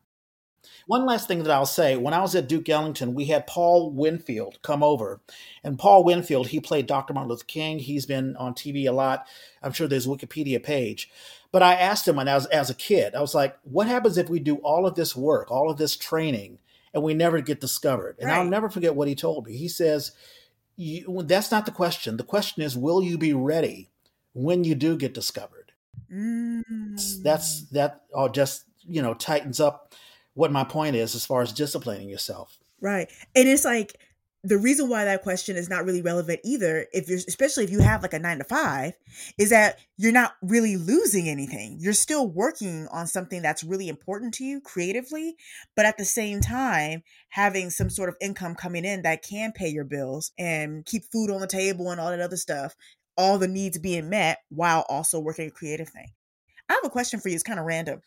One 0.87 1.07
last 1.07 1.29
thing 1.29 1.43
that 1.43 1.51
I'll 1.53 1.65
say 1.65 1.97
when 1.97 2.13
I 2.13 2.21
was 2.21 2.35
at 2.35 2.49
Duke 2.49 2.69
Ellington, 2.69 3.15
we 3.15 3.25
had 3.27 3.47
Paul 3.47 3.91
Winfield 3.91 4.59
come 4.63 4.83
over. 4.83 5.21
And 5.63 5.79
Paul 5.79 6.05
Winfield, 6.05 6.49
he 6.49 6.61
played 6.61 6.87
Dr. 6.87 7.15
Martin 7.15 7.31
Luther 7.31 7.45
King. 7.45 7.79
He's 7.79 8.05
been 8.05 8.37
on 8.37 8.55
TV 8.55 8.87
a 8.87 8.93
lot. 8.93 9.27
I'm 9.63 9.73
sure 9.73 9.89
there's 9.89 10.07
a 10.07 10.11
Wikipedia 10.11 10.63
page. 10.63 11.11
But 11.55 11.63
I 11.63 11.75
asked 11.75 12.09
him 12.09 12.17
when 12.17 12.27
I 12.27 12.35
was 12.35 12.47
as 12.47 12.69
a 12.69 12.75
kid, 12.75 13.15
I 13.15 13.21
was 13.21 13.33
like, 13.33 13.57
what 13.63 13.87
happens 13.87 14.19
if 14.19 14.29
we 14.29 14.41
do 14.41 14.57
all 14.57 14.89
of 14.89 14.97
this 14.97 15.15
work, 15.15 15.53
all 15.53 15.71
of 15.71 15.79
this 15.79 15.97
training, 15.97 16.59
and 16.93 17.01
we 17.01 17.15
never 17.15 17.41
get 17.41 17.61
discovered? 17.61 18.17
And 18.19 18.29
right. 18.29 18.39
I'll 18.39 18.45
never 18.45 18.69
forget 18.69 18.97
what 18.97 19.07
he 19.07 19.15
told 19.15 19.47
me. 19.47 19.57
He 19.57 19.69
says, 19.69 20.11
that's 20.77 21.53
not 21.53 21.65
the 21.65 21.71
question. 21.71 22.17
The 22.17 22.25
question 22.25 22.65
is, 22.65 22.77
will 22.77 23.05
you 23.05 23.17
be 23.17 23.33
ready 23.33 23.89
when 24.33 24.65
you 24.65 24.75
do 24.75 24.97
get 24.97 25.15
discovered? 25.15 25.71
Mm. 26.13 27.23
That's 27.23 27.61
that 27.67 28.01
all 28.13 28.29
just, 28.29 28.65
you 28.89 29.01
know, 29.01 29.15
tightens 29.15 29.61
up 29.61 29.95
what 30.35 30.51
my 30.51 30.65
point 30.65 30.97
is 30.97 31.15
as 31.15 31.25
far 31.25 31.41
as 31.41 31.53
disciplining 31.53 32.09
yourself. 32.09 32.59
Right. 32.81 33.09
And 33.37 33.49
it's 33.49 33.65
like 33.65 33.97
the 34.45 34.59
reason 34.59 34.91
why 34.91 35.07
that 35.07 35.23
question 35.23 35.57
is 35.57 35.71
not 35.71 35.87
really 35.87 36.03
relevant 36.03 36.41
either, 36.45 36.87
if 36.93 37.09
you're 37.09 37.19
especially 37.27 37.65
if 37.65 37.71
you 37.71 37.81
have 37.81 38.03
like 38.03 38.13
a 38.13 38.19
nine 38.19 38.39
to 38.39 38.45
five, 38.45 38.93
is 39.39 39.51
that 39.51 39.79
you're 39.97 40.13
not 40.13 40.35
really 40.43 40.77
losing 40.77 41.29
anything. 41.31 41.79
You're 41.81 41.95
still 41.95 42.29
working 42.29 42.87
on 42.93 43.07
something 43.07 43.41
that's 43.41 43.65
really 43.65 43.89
important 43.89 44.35
to 44.35 44.45
you 44.45 44.61
creatively, 44.61 45.37
but 45.75 45.87
at 45.87 45.97
the 45.97 46.05
same 46.05 46.43
time, 46.43 47.03
having 47.31 47.71
some 47.71 47.89
sort 47.89 48.11
of 48.11 48.17
income 48.21 48.55
coming 48.55 48.85
in 48.85 49.03
that 49.03 49.23
can 49.23 49.51
pay 49.51 49.69
your 49.69 49.85
bills 49.85 50.33
and 50.39 50.85
keep 50.85 51.05
food 51.11 51.31
on 51.31 51.41
the 51.41 51.47
table 51.47 51.91
and 51.91 51.99
all 51.99 52.11
that 52.11 52.21
other 52.21 52.37
stuff, 52.37 52.75
all 53.17 53.39
the 53.39 53.49
needs 53.49 53.79
being 53.79 54.11
met 54.11 54.41
while 54.51 54.85
also 54.91 55.19
working 55.19 55.49
a 55.49 55.51
creative 55.51 55.89
thing. 55.89 56.13
I 56.69 56.75
have 56.75 56.85
a 56.85 56.91
question 56.91 57.19
for 57.19 57.29
you. 57.31 57.35
It's 57.35 57.43
kind 57.43 57.61
of 57.61 57.67
random. 57.67 58.03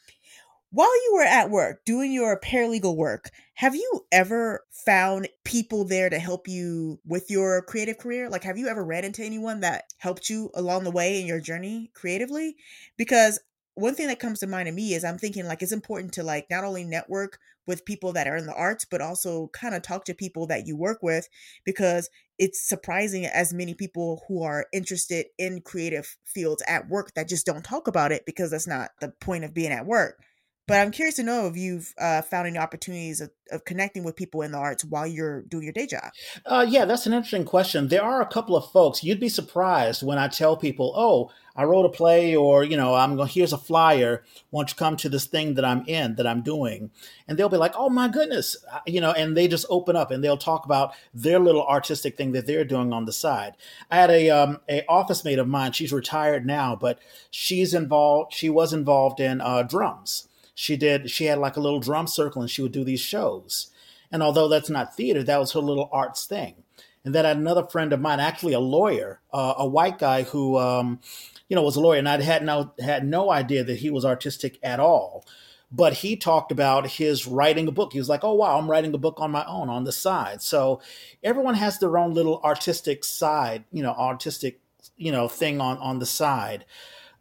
While 0.69 0.93
you 1.05 1.13
were 1.15 1.23
at 1.23 1.49
work 1.49 1.85
doing 1.85 2.11
your 2.11 2.39
paralegal 2.39 2.95
work, 2.97 3.31
have 3.55 3.73
you 3.73 4.05
ever 4.11 4.65
found 4.69 5.29
people 5.45 5.85
there 5.85 6.09
to 6.09 6.19
help 6.19 6.47
you 6.47 6.99
with 7.05 7.31
your 7.31 7.61
creative 7.61 7.97
career? 7.97 8.29
Like, 8.29 8.43
have 8.43 8.57
you 8.57 8.67
ever 8.67 8.83
ran 8.83 9.05
into 9.05 9.23
anyone 9.23 9.61
that 9.61 9.85
helped 9.97 10.29
you 10.29 10.51
along 10.53 10.83
the 10.83 10.91
way 10.91 11.21
in 11.21 11.25
your 11.25 11.39
journey 11.39 11.89
creatively? 11.93 12.57
Because 12.97 13.39
one 13.75 13.95
thing 13.95 14.07
that 14.07 14.19
comes 14.19 14.39
to 14.39 14.47
mind 14.47 14.67
to 14.67 14.73
me 14.73 14.93
is 14.93 15.05
I'm 15.05 15.17
thinking 15.17 15.45
like 15.45 15.61
it's 15.61 15.71
important 15.71 16.11
to 16.13 16.23
like 16.23 16.47
not 16.49 16.65
only 16.65 16.83
network 16.83 17.39
with 17.65 17.85
people 17.85 18.11
that 18.13 18.27
are 18.27 18.35
in 18.35 18.45
the 18.45 18.53
arts, 18.53 18.85
but 18.85 19.01
also 19.01 19.49
kind 19.53 19.73
of 19.73 19.83
talk 19.83 20.03
to 20.05 20.13
people 20.13 20.47
that 20.47 20.67
you 20.67 20.75
work 20.75 21.01
with 21.01 21.29
because 21.63 22.09
it's 22.37 22.67
surprising 22.67 23.25
as 23.25 23.53
many 23.53 23.73
people 23.73 24.23
who 24.27 24.43
are 24.43 24.65
interested 24.73 25.27
in 25.37 25.61
creative 25.61 26.17
fields 26.25 26.63
at 26.67 26.89
work 26.89 27.13
that 27.13 27.29
just 27.29 27.45
don't 27.45 27.63
talk 27.63 27.87
about 27.87 28.11
it 28.11 28.25
because 28.25 28.51
that's 28.51 28.67
not 28.67 28.91
the 28.99 29.13
point 29.21 29.43
of 29.43 29.53
being 29.53 29.71
at 29.71 29.85
work. 29.85 30.23
But 30.67 30.79
I'm 30.79 30.91
curious 30.91 31.15
to 31.15 31.23
know 31.23 31.47
if 31.47 31.55
you've 31.55 31.93
uh, 31.97 32.21
found 32.23 32.45
any 32.45 32.57
opportunities 32.57 33.21
of, 33.21 33.31
of, 33.51 33.63
connecting 33.63 34.03
with 34.03 34.17
people 34.17 34.41
in 34.41 34.51
the 34.51 34.57
arts 34.57 34.83
while 34.83 35.07
you're 35.07 35.43
doing 35.43 35.63
your 35.63 35.71
day 35.71 35.87
job. 35.87 36.11
Uh, 36.45 36.65
yeah, 36.67 36.83
that's 36.83 37.07
an 37.07 37.13
interesting 37.13 37.45
question. 37.45 37.87
There 37.87 38.03
are 38.03 38.21
a 38.21 38.25
couple 38.25 38.53
of 38.57 38.69
folks. 38.71 39.01
You'd 39.01 39.21
be 39.21 39.29
surprised 39.29 40.03
when 40.03 40.17
I 40.17 40.27
tell 40.27 40.57
people, 40.57 40.91
"Oh, 40.93 41.31
I 41.55 41.63
wrote 41.63 41.85
a 41.85 41.89
play," 41.89 42.35
or 42.35 42.65
you 42.65 42.75
know, 42.75 42.95
"I'm 42.95 43.15
going. 43.15 43.29
Here's 43.29 43.53
a 43.53 43.57
flyer. 43.57 44.25
Won't 44.51 44.71
you 44.71 44.75
come 44.75 44.97
to 44.97 45.07
this 45.07 45.25
thing 45.25 45.53
that 45.53 45.63
I'm 45.63 45.85
in, 45.87 46.15
that 46.15 46.27
I'm 46.27 46.41
doing?" 46.41 46.91
And 47.29 47.37
they'll 47.37 47.47
be 47.47 47.55
like, 47.55 47.73
"Oh 47.77 47.89
my 47.89 48.09
goodness," 48.09 48.57
you 48.85 48.99
know, 48.99 49.11
and 49.11 49.37
they 49.37 49.47
just 49.47 49.65
open 49.69 49.95
up 49.95 50.11
and 50.11 50.21
they'll 50.21 50.35
talk 50.35 50.65
about 50.65 50.93
their 51.13 51.39
little 51.39 51.65
artistic 51.65 52.17
thing 52.17 52.33
that 52.33 52.45
they're 52.45 52.65
doing 52.65 52.91
on 52.91 53.05
the 53.05 53.13
side. 53.13 53.53
I 53.89 53.95
had 53.95 54.09
a 54.11 54.29
um, 54.31 54.59
a 54.67 54.85
office 54.87 55.23
mate 55.23 55.39
of 55.39 55.47
mine. 55.47 55.71
She's 55.71 55.93
retired 55.93 56.45
now, 56.45 56.75
but 56.75 56.99
she's 57.31 57.73
involved. 57.73 58.33
She 58.33 58.49
was 58.49 58.73
involved 58.73 59.21
in 59.21 59.39
uh, 59.39 59.63
drums 59.63 60.27
she 60.59 60.75
did 60.75 61.11
she 61.11 61.25
had 61.25 61.37
like 61.37 61.55
a 61.55 61.59
little 61.59 61.79
drum 61.79 62.07
circle 62.07 62.41
and 62.41 62.49
she 62.49 62.63
would 62.63 62.71
do 62.71 62.83
these 62.83 62.99
shows. 62.99 63.67
And 64.11 64.23
although 64.23 64.47
that's 64.47 64.71
not 64.71 64.95
theater 64.95 65.21
that 65.23 65.39
was 65.39 65.51
her 65.51 65.59
little 65.59 65.87
arts 65.91 66.25
thing. 66.25 66.63
And 67.05 67.13
then 67.13 67.25
I 67.25 67.29
had 67.29 67.37
another 67.37 67.63
friend 67.63 67.93
of 67.93 68.01
mine 68.01 68.19
actually 68.19 68.53
a 68.53 68.59
lawyer 68.59 69.21
uh, 69.31 69.53
a 69.59 69.67
white 69.67 69.99
guy 69.99 70.23
who 70.23 70.57
um, 70.57 70.99
you 71.47 71.55
know 71.55 71.61
was 71.61 71.75
a 71.75 71.79
lawyer. 71.79 71.99
And 71.99 72.09
i 72.09 72.19
had 72.23 72.43
no 72.43 72.73
had 72.79 73.05
no 73.05 73.29
idea 73.29 73.63
that 73.65 73.77
he 73.77 73.91
was 73.91 74.03
artistic 74.03 74.57
at 74.63 74.79
all. 74.79 75.23
But 75.71 75.93
he 75.93 76.15
talked 76.15 76.51
about 76.51 76.87
his 76.87 77.27
writing 77.27 77.67
a 77.67 77.71
book. 77.71 77.93
He 77.93 77.99
was 77.99 78.09
like 78.09 78.23
oh 78.23 78.33
wow 78.33 78.57
i'm 78.57 78.69
writing 78.69 78.95
a 78.95 78.97
book 78.97 79.19
on 79.19 79.29
my 79.29 79.45
own 79.45 79.69
on 79.69 79.83
the 79.83 79.91
side. 79.91 80.41
So 80.41 80.81
everyone 81.23 81.53
has 81.53 81.77
their 81.77 81.99
own 81.99 82.15
little 82.15 82.41
artistic 82.43 83.03
side 83.03 83.63
you 83.71 83.83
know 83.83 83.93
artistic 83.93 84.59
you 84.97 85.11
know 85.11 85.27
thing 85.27 85.61
on 85.61 85.77
on 85.77 85.99
the 85.99 86.07
side 86.07 86.65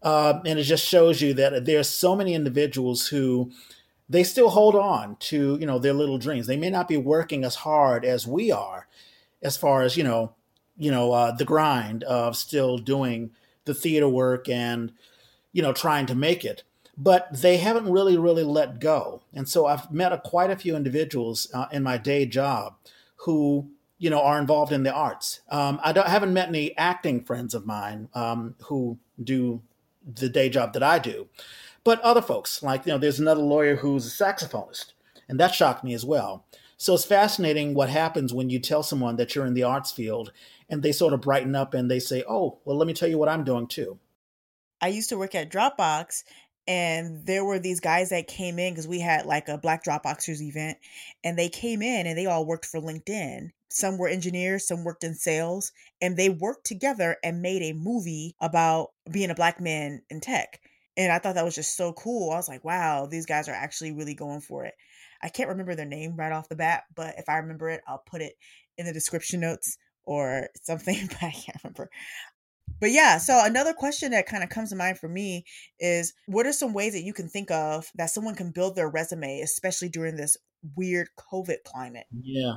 uh, 0.03 0.41
and 0.45 0.59
it 0.59 0.65
just 0.65 0.87
shows 0.87 1.21
you 1.21 1.35
that 1.35 1.65
there's 1.65 1.89
so 1.89 2.15
many 2.15 2.35
individuals 2.35 3.09
who 3.09 3.51
they 4.09 4.23
still 4.23 4.51
hold 4.51 4.75
on 4.75 5.17
to 5.17 5.57
you 5.61 5.67
know 5.67 5.79
their 5.79 5.93
little 5.93 6.19
dreams. 6.19 6.47
They 6.47 6.57
may 6.57 6.71
not 6.71 6.89
be 6.89 6.97
working 6.97 7.45
as 7.45 7.57
hard 7.57 8.05
as 8.05 8.27
we 8.27 8.53
are, 8.53 8.87
as 9.43 9.57
far 9.57 9.83
as 9.83 9.97
you 9.97 10.05
know, 10.05 10.33
you 10.77 10.91
know 10.91 11.13
uh, 11.13 11.33
the 11.33 11.45
grind 11.45 12.05
of 12.05 12.37
still 12.37 12.79
doing 12.79 13.31
the 13.65 13.75
theater 13.75 14.09
work 14.09 14.49
and 14.49 14.93
you 15.53 15.63
know 15.63 15.73
trying 15.73 16.07
to 16.07 16.15
make 16.15 16.45
it. 16.45 16.63
But 16.99 17.29
they 17.43 17.59
haven't 17.59 17.93
really, 17.93 18.17
really 18.17 18.43
let 18.43 18.81
go. 18.81 19.21
And 19.35 19.47
so 19.47 19.67
I've 19.67 19.93
met 19.93 20.15
a, 20.15 20.19
quite 20.19 20.49
a 20.49 20.57
few 20.57 20.75
individuals 20.75 21.47
uh, 21.53 21.67
in 21.71 21.83
my 21.83 21.99
day 21.99 22.25
job 22.25 22.77
who 23.17 23.69
you 23.99 24.09
know 24.09 24.21
are 24.21 24.39
involved 24.39 24.73
in 24.73 24.83
the 24.83 24.93
arts. 24.93 25.41
Um, 25.51 25.81
I, 25.83 25.99
I, 25.99 26.09
haven't 26.09 26.33
met 26.33 26.49
any 26.49 26.77
acting 26.77 27.23
friends 27.23 27.55
of 27.55 27.67
mine 27.67 28.09
um, 28.15 28.55
who 28.65 28.99
do 29.23 29.63
the 30.07 30.29
day 30.29 30.49
job 30.49 30.73
that 30.73 30.83
I 30.83 30.99
do. 30.99 31.29
But 31.85 32.01
other 32.01 32.23
folks, 32.23 32.63
like, 32.63 32.87
you 32.87 32.93
know, 32.93 32.99
there's 32.99 33.21
another 33.21 33.43
lawyer 33.43 33.77
who's 33.77 34.07
a 34.07 34.25
saxophonist, 34.25 34.93
and 35.29 35.39
that 35.39 35.55
shocked 35.55 35.85
me 35.85 35.95
as 35.95 36.05
well. 36.05 36.45
So 36.79 36.95
it's 36.95 37.05
fascinating 37.05 37.75
what 37.75 37.89
happens 37.89 38.35
when 38.35 38.51
you 38.51 38.59
tell 38.59 38.83
someone 38.83 39.17
that 39.17 39.35
you're 39.35 39.47
in 39.47 39.55
the 39.55 39.63
arts 39.63 39.93
field 39.93 40.33
and 40.69 40.83
they 40.83 40.93
sort 40.93 41.15
of 41.15 41.23
brighten 41.23 41.55
up 41.55 41.75
and 41.75 41.91
they 41.91 42.01
say, 42.01 42.23
Oh, 42.29 42.59
well, 42.65 42.77
let 42.77 42.87
me 42.87 42.93
tell 42.93 43.09
you 43.09 43.19
what 43.19 43.29
I'm 43.31 43.45
doing 43.45 43.67
too. 43.67 43.99
I 44.81 44.89
used 44.89 45.09
to 45.09 45.17
work 45.17 45.35
at 45.35 45.51
Dropbox 45.51 46.25
and 46.67 47.25
there 47.25 47.45
were 47.45 47.59
these 47.59 47.81
guys 47.81 48.11
that 48.11 48.27
came 48.27 48.59
in 48.59 48.75
because 48.75 48.89
we 48.89 49.01
had 49.01 49.25
like 49.25 49.49
a 49.49 49.57
Black 49.57 49.85
Dropboxers 49.85 50.43
event 50.43 50.79
and 51.25 51.39
they 51.39 51.49
came 51.49 51.81
in 51.81 52.07
and 52.07 52.19
they 52.19 52.27
all 52.27 52.45
worked 52.45 52.67
for 52.67 52.81
LinkedIn. 52.81 53.53
Some 53.71 53.99
were 53.99 54.09
engineers, 54.09 54.67
some 54.67 54.85
worked 54.85 55.05
in 55.05 55.15
sales, 55.15 55.73
and 56.01 56.17
they 56.17 56.29
worked 56.29 56.67
together 56.67 57.17
and 57.25 57.43
made 57.43 57.63
a 57.63 57.75
movie 57.75 58.35
about 58.41 58.89
being 59.11 59.31
a 59.31 59.35
black 59.35 59.61
man 59.61 60.03
in 60.11 60.21
tech. 60.21 60.61
And 60.97 61.13
I 61.13 61.19
thought 61.19 61.35
that 61.35 61.45
was 61.45 61.55
just 61.55 61.77
so 61.77 61.93
cool. 61.93 62.31
I 62.31 62.37
was 62.37 62.49
like, 62.49 62.65
wow, 62.65 63.07
these 63.07 63.27
guys 63.27 63.49
are 63.49 63.55
actually 63.55 63.93
really 63.93 64.15
going 64.15 64.41
for 64.41 64.65
it. 64.65 64.75
I 65.23 65.29
can't 65.29 65.49
remember 65.49 65.75
their 65.75 65.87
name 65.87 66.17
right 66.17 66.33
off 66.33 66.49
the 66.49 66.57
bat, 66.57 66.85
but 66.95 67.15
if 67.19 67.29
I 67.29 67.37
remember 67.39 67.69
it, 67.69 67.83
I'll 67.87 68.03
put 68.07 68.23
it 68.23 68.35
in 68.79 68.87
the 68.87 68.93
description 68.93 69.41
notes 69.41 69.77
or 70.05 70.49
something, 70.63 71.07
but 71.09 71.23
I 71.23 71.31
can't 71.31 71.59
remember. 71.63 71.91
But 72.81 72.91
yeah, 72.91 73.19
so 73.19 73.43
another 73.43 73.73
question 73.73 74.11
that 74.11 74.27
kind 74.27 74.43
of 74.43 74.51
comes 74.51 74.71
to 74.71 74.77
mind 74.77 74.99
for 74.99 75.09
me 75.09 75.45
is 75.79 76.13
what 76.27 76.47
are 76.47 76.53
some 76.53 76.75
ways 76.75 76.93
that 76.93 77.05
you 77.05 77.15
can 77.15 77.29
think 77.29 77.51
of 77.51 77.91
that 77.95 78.11
someone 78.11 78.35
can 78.35 78.51
build 78.51 78.77
their 78.77 78.89
resume, 78.89 79.41
especially 79.41 79.89
during 79.89 80.17
this 80.17 80.37
weird 80.75 81.09
COVID 81.33 81.59
climate? 81.65 82.07
Yeah. 82.23 82.55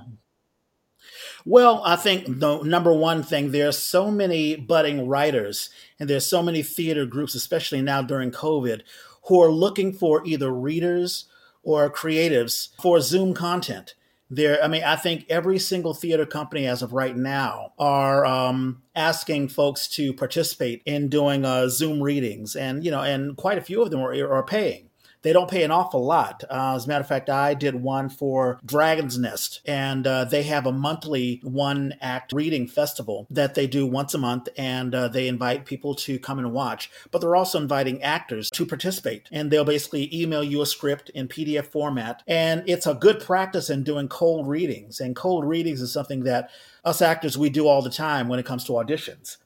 Well, 1.45 1.81
I 1.85 1.95
think 1.95 2.39
the 2.39 2.61
number 2.63 2.93
one 2.93 3.23
thing, 3.23 3.51
there's 3.51 3.77
so 3.77 4.11
many 4.11 4.55
budding 4.55 5.07
writers 5.07 5.69
and 5.99 6.09
there's 6.09 6.25
so 6.25 6.41
many 6.43 6.63
theater 6.63 7.05
groups, 7.05 7.35
especially 7.35 7.81
now 7.81 8.01
during 8.01 8.31
COVID, 8.31 8.81
who 9.27 9.41
are 9.41 9.51
looking 9.51 9.93
for 9.93 10.25
either 10.25 10.51
readers 10.51 11.25
or 11.63 11.89
creatives 11.89 12.69
for 12.81 13.01
Zoom 13.01 13.33
content. 13.33 13.95
There, 14.31 14.63
I 14.63 14.67
mean, 14.67 14.83
I 14.83 14.95
think 14.95 15.25
every 15.27 15.57
single 15.57 15.95
theater 15.95 16.25
company 16.25 16.67
as 16.67 16.83
of 16.83 16.93
right 16.93 17.17
now 17.17 17.73
are 17.79 18.25
um, 18.25 18.83
asking 18.95 19.49
folks 19.49 19.87
to 19.89 20.13
participate 20.13 20.83
in 20.85 21.09
doing 21.09 21.45
uh, 21.45 21.67
Zoom 21.67 22.01
readings, 22.03 22.55
and 22.55 22.85
you 22.85 22.91
know, 22.91 23.01
and 23.01 23.35
quite 23.35 23.57
a 23.57 23.61
few 23.61 23.81
of 23.81 23.89
them 23.89 24.01
are, 24.01 24.13
are 24.31 24.43
paying. 24.43 24.88
They 25.21 25.33
don't 25.33 25.49
pay 25.49 25.63
an 25.63 25.71
awful 25.71 26.05
lot. 26.05 26.43
Uh, 26.49 26.75
as 26.75 26.85
a 26.85 26.87
matter 26.87 27.01
of 27.01 27.07
fact, 27.07 27.29
I 27.29 27.53
did 27.53 27.75
one 27.75 28.09
for 28.09 28.59
Dragon's 28.65 29.17
Nest, 29.17 29.61
and 29.65 30.07
uh, 30.07 30.25
they 30.25 30.43
have 30.43 30.65
a 30.65 30.71
monthly 30.71 31.41
one 31.43 31.95
act 31.99 32.31
reading 32.31 32.67
festival 32.67 33.27
that 33.29 33.55
they 33.55 33.67
do 33.67 33.85
once 33.85 34.13
a 34.13 34.17
month, 34.17 34.47
and 34.57 34.95
uh, 34.95 35.07
they 35.09 35.27
invite 35.27 35.65
people 35.65 35.93
to 35.95 36.19
come 36.19 36.39
and 36.39 36.53
watch. 36.53 36.89
But 37.11 37.19
they're 37.19 37.35
also 37.35 37.59
inviting 37.59 38.01
actors 38.01 38.49
to 38.51 38.65
participate, 38.65 39.27
and 39.31 39.51
they'll 39.51 39.65
basically 39.65 40.09
email 40.15 40.43
you 40.43 40.61
a 40.61 40.65
script 40.65 41.09
in 41.09 41.27
PDF 41.27 41.65
format. 41.65 42.23
And 42.27 42.63
it's 42.65 42.87
a 42.87 42.93
good 42.93 43.19
practice 43.19 43.69
in 43.69 43.83
doing 43.83 44.07
cold 44.07 44.47
readings. 44.47 44.99
And 44.99 45.15
cold 45.15 45.45
readings 45.45 45.81
is 45.81 45.91
something 45.91 46.23
that 46.23 46.49
us 46.85 47.01
actors 47.01 47.37
we 47.37 47.49
do 47.49 47.67
all 47.67 47.81
the 47.81 47.89
time 47.89 48.29
when 48.29 48.39
it 48.39 48.45
comes 48.45 48.63
to 48.65 48.73
auditions 48.73 49.37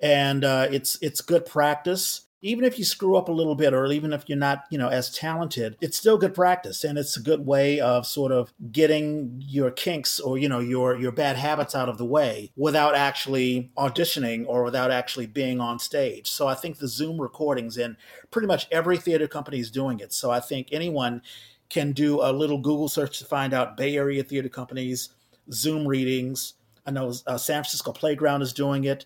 and 0.00 0.44
uh, 0.44 0.66
it's 0.70 0.98
it's 1.02 1.20
good 1.20 1.46
practice 1.46 2.22
even 2.40 2.64
if 2.64 2.78
you 2.78 2.84
screw 2.84 3.16
up 3.16 3.28
a 3.28 3.32
little 3.32 3.54
bit 3.54 3.74
or 3.74 3.86
even 3.86 4.12
if 4.12 4.24
you're 4.28 4.38
not 4.38 4.64
you 4.70 4.78
know 4.78 4.88
as 4.88 5.10
talented 5.10 5.76
it's 5.80 5.96
still 5.96 6.18
good 6.18 6.34
practice. 6.34 6.84
And 6.84 6.98
it's 6.98 7.16
a 7.16 7.22
good 7.22 7.46
way 7.46 7.80
of 7.80 8.06
sort 8.06 8.32
of 8.32 8.52
getting 8.70 9.42
your 9.44 9.70
kinks 9.70 10.20
or 10.20 10.38
you 10.38 10.48
know 10.48 10.60
your 10.60 10.96
your 10.96 11.12
bad 11.12 11.36
habits 11.36 11.74
out 11.74 11.88
of 11.88 11.98
the 11.98 12.04
way 12.04 12.52
without 12.56 12.94
actually 12.94 13.70
auditioning 13.76 14.44
or 14.46 14.62
without 14.62 14.90
actually 14.90 15.26
being 15.26 15.60
on 15.60 15.78
stage. 15.78 16.28
So 16.28 16.46
i 16.46 16.54
think 16.54 16.78
the 16.78 16.88
zoom 16.88 17.20
recordings 17.20 17.76
and 17.76 17.96
pretty 18.30 18.46
much 18.46 18.66
every 18.70 18.98
theater 18.98 19.26
company 19.26 19.58
is 19.58 19.70
doing 19.70 20.00
it. 20.00 20.12
So 20.12 20.30
i 20.30 20.40
think 20.40 20.68
anyone 20.72 21.22
can 21.68 21.92
do 21.92 22.22
a 22.22 22.32
little 22.32 22.58
google 22.58 22.88
search 22.88 23.18
to 23.18 23.24
find 23.24 23.52
out 23.52 23.76
bay 23.76 23.96
area 23.96 24.22
theater 24.22 24.48
companies 24.48 25.10
zoom 25.52 25.86
readings. 25.86 26.54
I 26.86 26.90
know 26.90 27.12
uh, 27.26 27.38
san 27.38 27.62
francisco 27.62 27.92
playground 27.92 28.42
is 28.42 28.52
doing 28.52 28.84
it. 28.84 29.04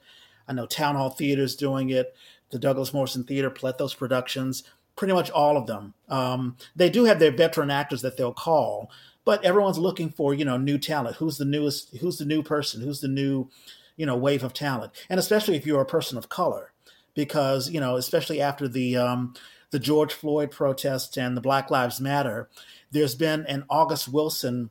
I 0.48 0.52
know 0.52 0.66
town 0.66 0.96
hall 0.96 1.10
theater 1.10 1.42
is 1.42 1.56
doing 1.56 1.90
it 1.90 2.14
the 2.52 2.58
Douglas 2.58 2.92
Morrison 2.94 3.24
Theater, 3.24 3.50
Plethos 3.50 3.96
Productions, 3.96 4.62
pretty 4.94 5.14
much 5.14 5.30
all 5.30 5.56
of 5.56 5.66
them. 5.66 5.94
Um, 6.08 6.56
they 6.76 6.90
do 6.90 7.04
have 7.04 7.18
their 7.18 7.32
veteran 7.32 7.70
actors 7.70 8.02
that 8.02 8.16
they'll 8.16 8.34
call, 8.34 8.90
but 9.24 9.44
everyone's 9.44 9.78
looking 9.78 10.10
for 10.10 10.32
you 10.34 10.44
know 10.44 10.58
new 10.58 10.78
talent. 10.78 11.16
Who's 11.16 11.38
the 11.38 11.44
newest? 11.44 11.96
Who's 11.96 12.18
the 12.18 12.24
new 12.24 12.42
person? 12.42 12.82
Who's 12.82 13.00
the 13.00 13.08
new 13.08 13.48
you 13.96 14.06
know 14.06 14.16
wave 14.16 14.44
of 14.44 14.52
talent? 14.52 14.92
And 15.08 15.18
especially 15.18 15.56
if 15.56 15.66
you're 15.66 15.80
a 15.80 15.86
person 15.86 16.16
of 16.18 16.28
color, 16.28 16.72
because 17.14 17.70
you 17.70 17.80
know 17.80 17.96
especially 17.96 18.40
after 18.40 18.68
the 18.68 18.96
um, 18.96 19.34
the 19.70 19.78
George 19.78 20.12
Floyd 20.12 20.50
protests 20.50 21.16
and 21.16 21.36
the 21.36 21.40
Black 21.40 21.70
Lives 21.70 22.00
Matter, 22.00 22.48
there's 22.90 23.14
been 23.14 23.46
an 23.46 23.64
August 23.70 24.08
Wilson 24.08 24.70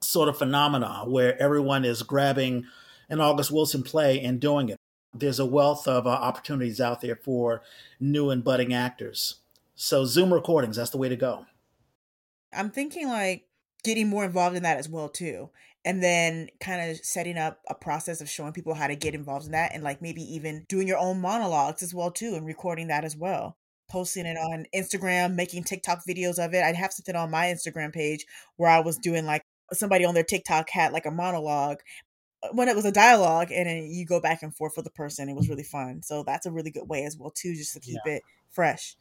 sort 0.00 0.28
of 0.28 0.36
phenomena 0.36 1.04
where 1.06 1.40
everyone 1.40 1.84
is 1.84 2.02
grabbing 2.02 2.66
an 3.08 3.20
August 3.20 3.50
Wilson 3.50 3.82
play 3.82 4.20
and 4.20 4.40
doing 4.40 4.68
it 4.68 4.75
there's 5.18 5.38
a 5.38 5.46
wealth 5.46 5.86
of 5.86 6.06
uh, 6.06 6.10
opportunities 6.10 6.80
out 6.80 7.00
there 7.00 7.16
for 7.16 7.62
new 8.00 8.30
and 8.30 8.44
budding 8.44 8.72
actors. 8.72 9.36
So 9.74 10.04
Zoom 10.04 10.32
recordings, 10.32 10.76
that's 10.76 10.90
the 10.90 10.98
way 10.98 11.08
to 11.08 11.16
go. 11.16 11.46
I'm 12.52 12.70
thinking 12.70 13.08
like 13.08 13.44
getting 13.84 14.08
more 14.08 14.24
involved 14.24 14.56
in 14.56 14.62
that 14.62 14.78
as 14.78 14.88
well 14.88 15.08
too. 15.08 15.50
And 15.84 16.02
then 16.02 16.48
kind 16.60 16.90
of 16.90 16.96
setting 17.04 17.38
up 17.38 17.60
a 17.68 17.74
process 17.74 18.20
of 18.20 18.28
showing 18.28 18.52
people 18.52 18.74
how 18.74 18.88
to 18.88 18.96
get 18.96 19.14
involved 19.14 19.46
in 19.46 19.52
that 19.52 19.72
and 19.72 19.84
like 19.84 20.02
maybe 20.02 20.22
even 20.22 20.64
doing 20.68 20.88
your 20.88 20.98
own 20.98 21.20
monologues 21.20 21.82
as 21.82 21.94
well 21.94 22.10
too 22.10 22.34
and 22.34 22.44
recording 22.44 22.88
that 22.88 23.04
as 23.04 23.16
well. 23.16 23.56
Posting 23.88 24.26
it 24.26 24.36
on 24.36 24.66
Instagram, 24.74 25.34
making 25.34 25.62
TikTok 25.62 26.00
videos 26.08 26.44
of 26.44 26.54
it. 26.54 26.64
I'd 26.64 26.74
have 26.74 26.92
something 26.92 27.14
on 27.14 27.30
my 27.30 27.46
Instagram 27.46 27.92
page 27.92 28.26
where 28.56 28.70
I 28.70 28.80
was 28.80 28.98
doing 28.98 29.26
like 29.26 29.42
somebody 29.72 30.04
on 30.04 30.14
their 30.14 30.24
TikTok 30.24 30.70
had 30.70 30.92
like 30.92 31.06
a 31.06 31.10
monologue, 31.10 31.78
when 32.52 32.68
it 32.68 32.76
was 32.76 32.84
a 32.84 32.92
dialogue 32.92 33.50
and 33.52 33.66
then 33.66 33.86
you 33.90 34.04
go 34.06 34.20
back 34.20 34.42
and 34.42 34.54
forth 34.54 34.74
with 34.76 34.84
the 34.84 34.90
person, 34.90 35.28
it 35.28 35.36
was 35.36 35.48
really 35.48 35.62
fun. 35.62 36.02
So 36.02 36.22
that's 36.22 36.46
a 36.46 36.52
really 36.52 36.70
good 36.70 36.88
way 36.88 37.04
as 37.04 37.16
well 37.16 37.30
too, 37.30 37.54
just 37.54 37.74
to 37.74 37.80
keep 37.80 37.98
yeah. 38.04 38.14
it 38.14 38.22
fresh. 38.50 38.96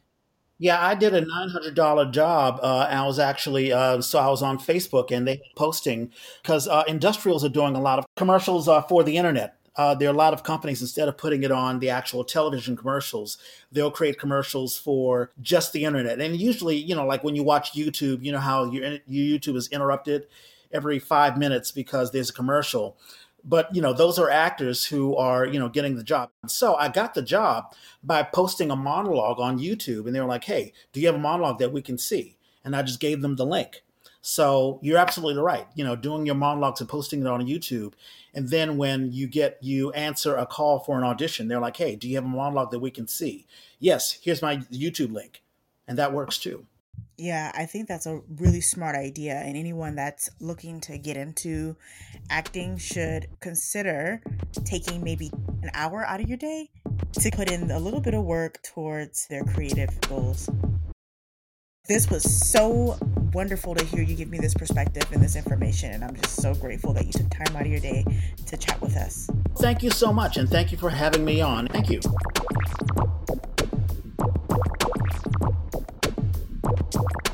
Yeah, 0.57 0.83
I 0.83 0.95
did 0.95 1.13
a 1.13 1.21
nine 1.21 1.49
hundred 1.49 1.75
dollar 1.75 2.09
job. 2.09 2.59
Uh, 2.63 2.87
I 2.89 3.05
was 3.05 3.19
actually 3.19 3.73
uh, 3.73 3.99
so 4.01 4.19
I 4.19 4.27
was 4.27 4.41
on 4.41 4.57
Facebook 4.57 5.11
and 5.11 5.27
they 5.27 5.41
posting 5.57 6.11
because 6.41 6.67
uh, 6.67 6.83
industrials 6.87 7.43
are 7.43 7.49
doing 7.49 7.75
a 7.75 7.81
lot 7.81 7.99
of 7.99 8.05
commercials 8.15 8.67
uh, 8.69 8.81
for 8.83 9.03
the 9.03 9.17
internet. 9.17 9.57
Uh, 9.75 9.93
there 9.93 10.07
are 10.07 10.13
a 10.13 10.17
lot 10.17 10.31
of 10.31 10.43
companies 10.43 10.81
instead 10.81 11.09
of 11.09 11.17
putting 11.17 11.43
it 11.43 11.51
on 11.51 11.79
the 11.79 11.89
actual 11.89 12.23
television 12.23 12.77
commercials, 12.77 13.37
they'll 13.73 13.91
create 13.91 14.17
commercials 14.17 14.77
for 14.77 15.31
just 15.41 15.73
the 15.73 15.83
internet. 15.83 16.21
And 16.21 16.37
usually, 16.37 16.77
you 16.77 16.95
know, 16.95 17.05
like 17.05 17.25
when 17.25 17.35
you 17.35 17.43
watch 17.43 17.73
YouTube, 17.73 18.23
you 18.23 18.31
know 18.31 18.39
how 18.39 18.71
your, 18.71 18.99
your 19.05 19.39
YouTube 19.39 19.57
is 19.57 19.67
interrupted 19.67 20.27
every 20.71 20.99
five 20.99 21.37
minutes 21.37 21.71
because 21.71 22.11
there's 22.11 22.29
a 22.29 22.33
commercial 22.33 22.97
but 23.45 23.73
you 23.73 23.81
know 23.81 23.93
those 23.93 24.17
are 24.19 24.29
actors 24.29 24.83
who 24.83 25.15
are 25.15 25.45
you 25.45 25.59
know 25.59 25.69
getting 25.69 25.95
the 25.95 26.03
job. 26.03 26.29
So 26.47 26.75
i 26.75 26.89
got 26.89 27.13
the 27.13 27.21
job 27.21 27.73
by 28.03 28.23
posting 28.23 28.71
a 28.71 28.75
monologue 28.75 29.39
on 29.39 29.59
youtube 29.59 30.07
and 30.07 30.15
they 30.15 30.19
were 30.19 30.27
like 30.27 30.43
hey 30.43 30.73
do 30.91 30.99
you 30.99 31.07
have 31.07 31.15
a 31.15 31.19
monologue 31.19 31.59
that 31.59 31.71
we 31.71 31.81
can 31.81 31.97
see? 31.97 32.37
And 32.63 32.75
i 32.75 32.81
just 32.81 32.99
gave 32.99 33.21
them 33.21 33.35
the 33.35 33.45
link. 33.45 33.83
So 34.21 34.79
you're 34.81 34.97
absolutely 34.97 35.41
right 35.41 35.67
you 35.75 35.85
know 35.85 35.95
doing 35.95 36.25
your 36.25 36.35
monologues 36.35 36.81
and 36.81 36.89
posting 36.89 37.21
it 37.21 37.27
on 37.27 37.45
youtube 37.45 37.93
and 38.33 38.49
then 38.49 38.77
when 38.77 39.11
you 39.11 39.27
get 39.27 39.59
you 39.61 39.91
answer 39.91 40.35
a 40.35 40.45
call 40.45 40.79
for 40.79 40.97
an 40.97 41.03
audition 41.03 41.47
they're 41.47 41.59
like 41.59 41.77
hey 41.77 41.95
do 41.95 42.09
you 42.09 42.15
have 42.15 42.25
a 42.25 42.27
monologue 42.27 42.71
that 42.71 42.79
we 42.79 42.91
can 42.91 43.07
see? 43.07 43.45
Yes 43.79 44.17
here's 44.21 44.41
my 44.41 44.57
youtube 44.57 45.11
link. 45.11 45.43
And 45.87 45.99
that 45.99 46.13
works 46.13 46.39
too 46.39 46.65
yeah, 47.17 47.51
I 47.55 47.65
think 47.65 47.87
that's 47.87 48.05
a 48.05 48.21
really 48.37 48.61
smart 48.61 48.95
idea. 48.95 49.35
And 49.35 49.55
anyone 49.55 49.95
that's 49.95 50.29
looking 50.39 50.81
to 50.81 50.97
get 50.97 51.17
into 51.17 51.75
acting 52.29 52.77
should 52.77 53.27
consider 53.39 54.21
taking 54.65 55.03
maybe 55.03 55.31
an 55.61 55.71
hour 55.73 56.05
out 56.05 56.19
of 56.19 56.27
your 56.27 56.37
day 56.37 56.69
to 57.13 57.31
put 57.31 57.51
in 57.51 57.71
a 57.71 57.79
little 57.79 58.01
bit 58.01 58.13
of 58.13 58.23
work 58.23 58.61
towards 58.63 59.27
their 59.27 59.43
creative 59.43 59.99
goals. 60.01 60.49
This 61.87 62.09
was 62.09 62.49
so 62.49 62.97
wonderful 63.33 63.75
to 63.75 63.85
hear 63.85 64.01
you 64.01 64.15
give 64.15 64.29
me 64.29 64.39
this 64.39 64.55
perspective 64.55 65.03
and 65.11 65.21
this 65.21 65.35
information. 65.35 65.91
And 65.91 66.03
I'm 66.03 66.15
just 66.15 66.41
so 66.41 66.55
grateful 66.55 66.93
that 66.93 67.05
you 67.05 67.11
took 67.11 67.29
time 67.29 67.55
out 67.55 67.61
of 67.61 67.67
your 67.67 67.79
day 67.79 68.03
to 68.47 68.57
chat 68.57 68.81
with 68.81 68.97
us. 68.97 69.29
Thank 69.57 69.83
you 69.83 69.91
so 69.91 70.11
much. 70.11 70.37
And 70.37 70.49
thank 70.49 70.71
you 70.71 70.77
for 70.77 70.89
having 70.89 71.23
me 71.23 71.41
on. 71.41 71.67
Thank 71.67 71.89
you. 71.89 71.99
Thank 76.91 77.09
you. 77.11 77.24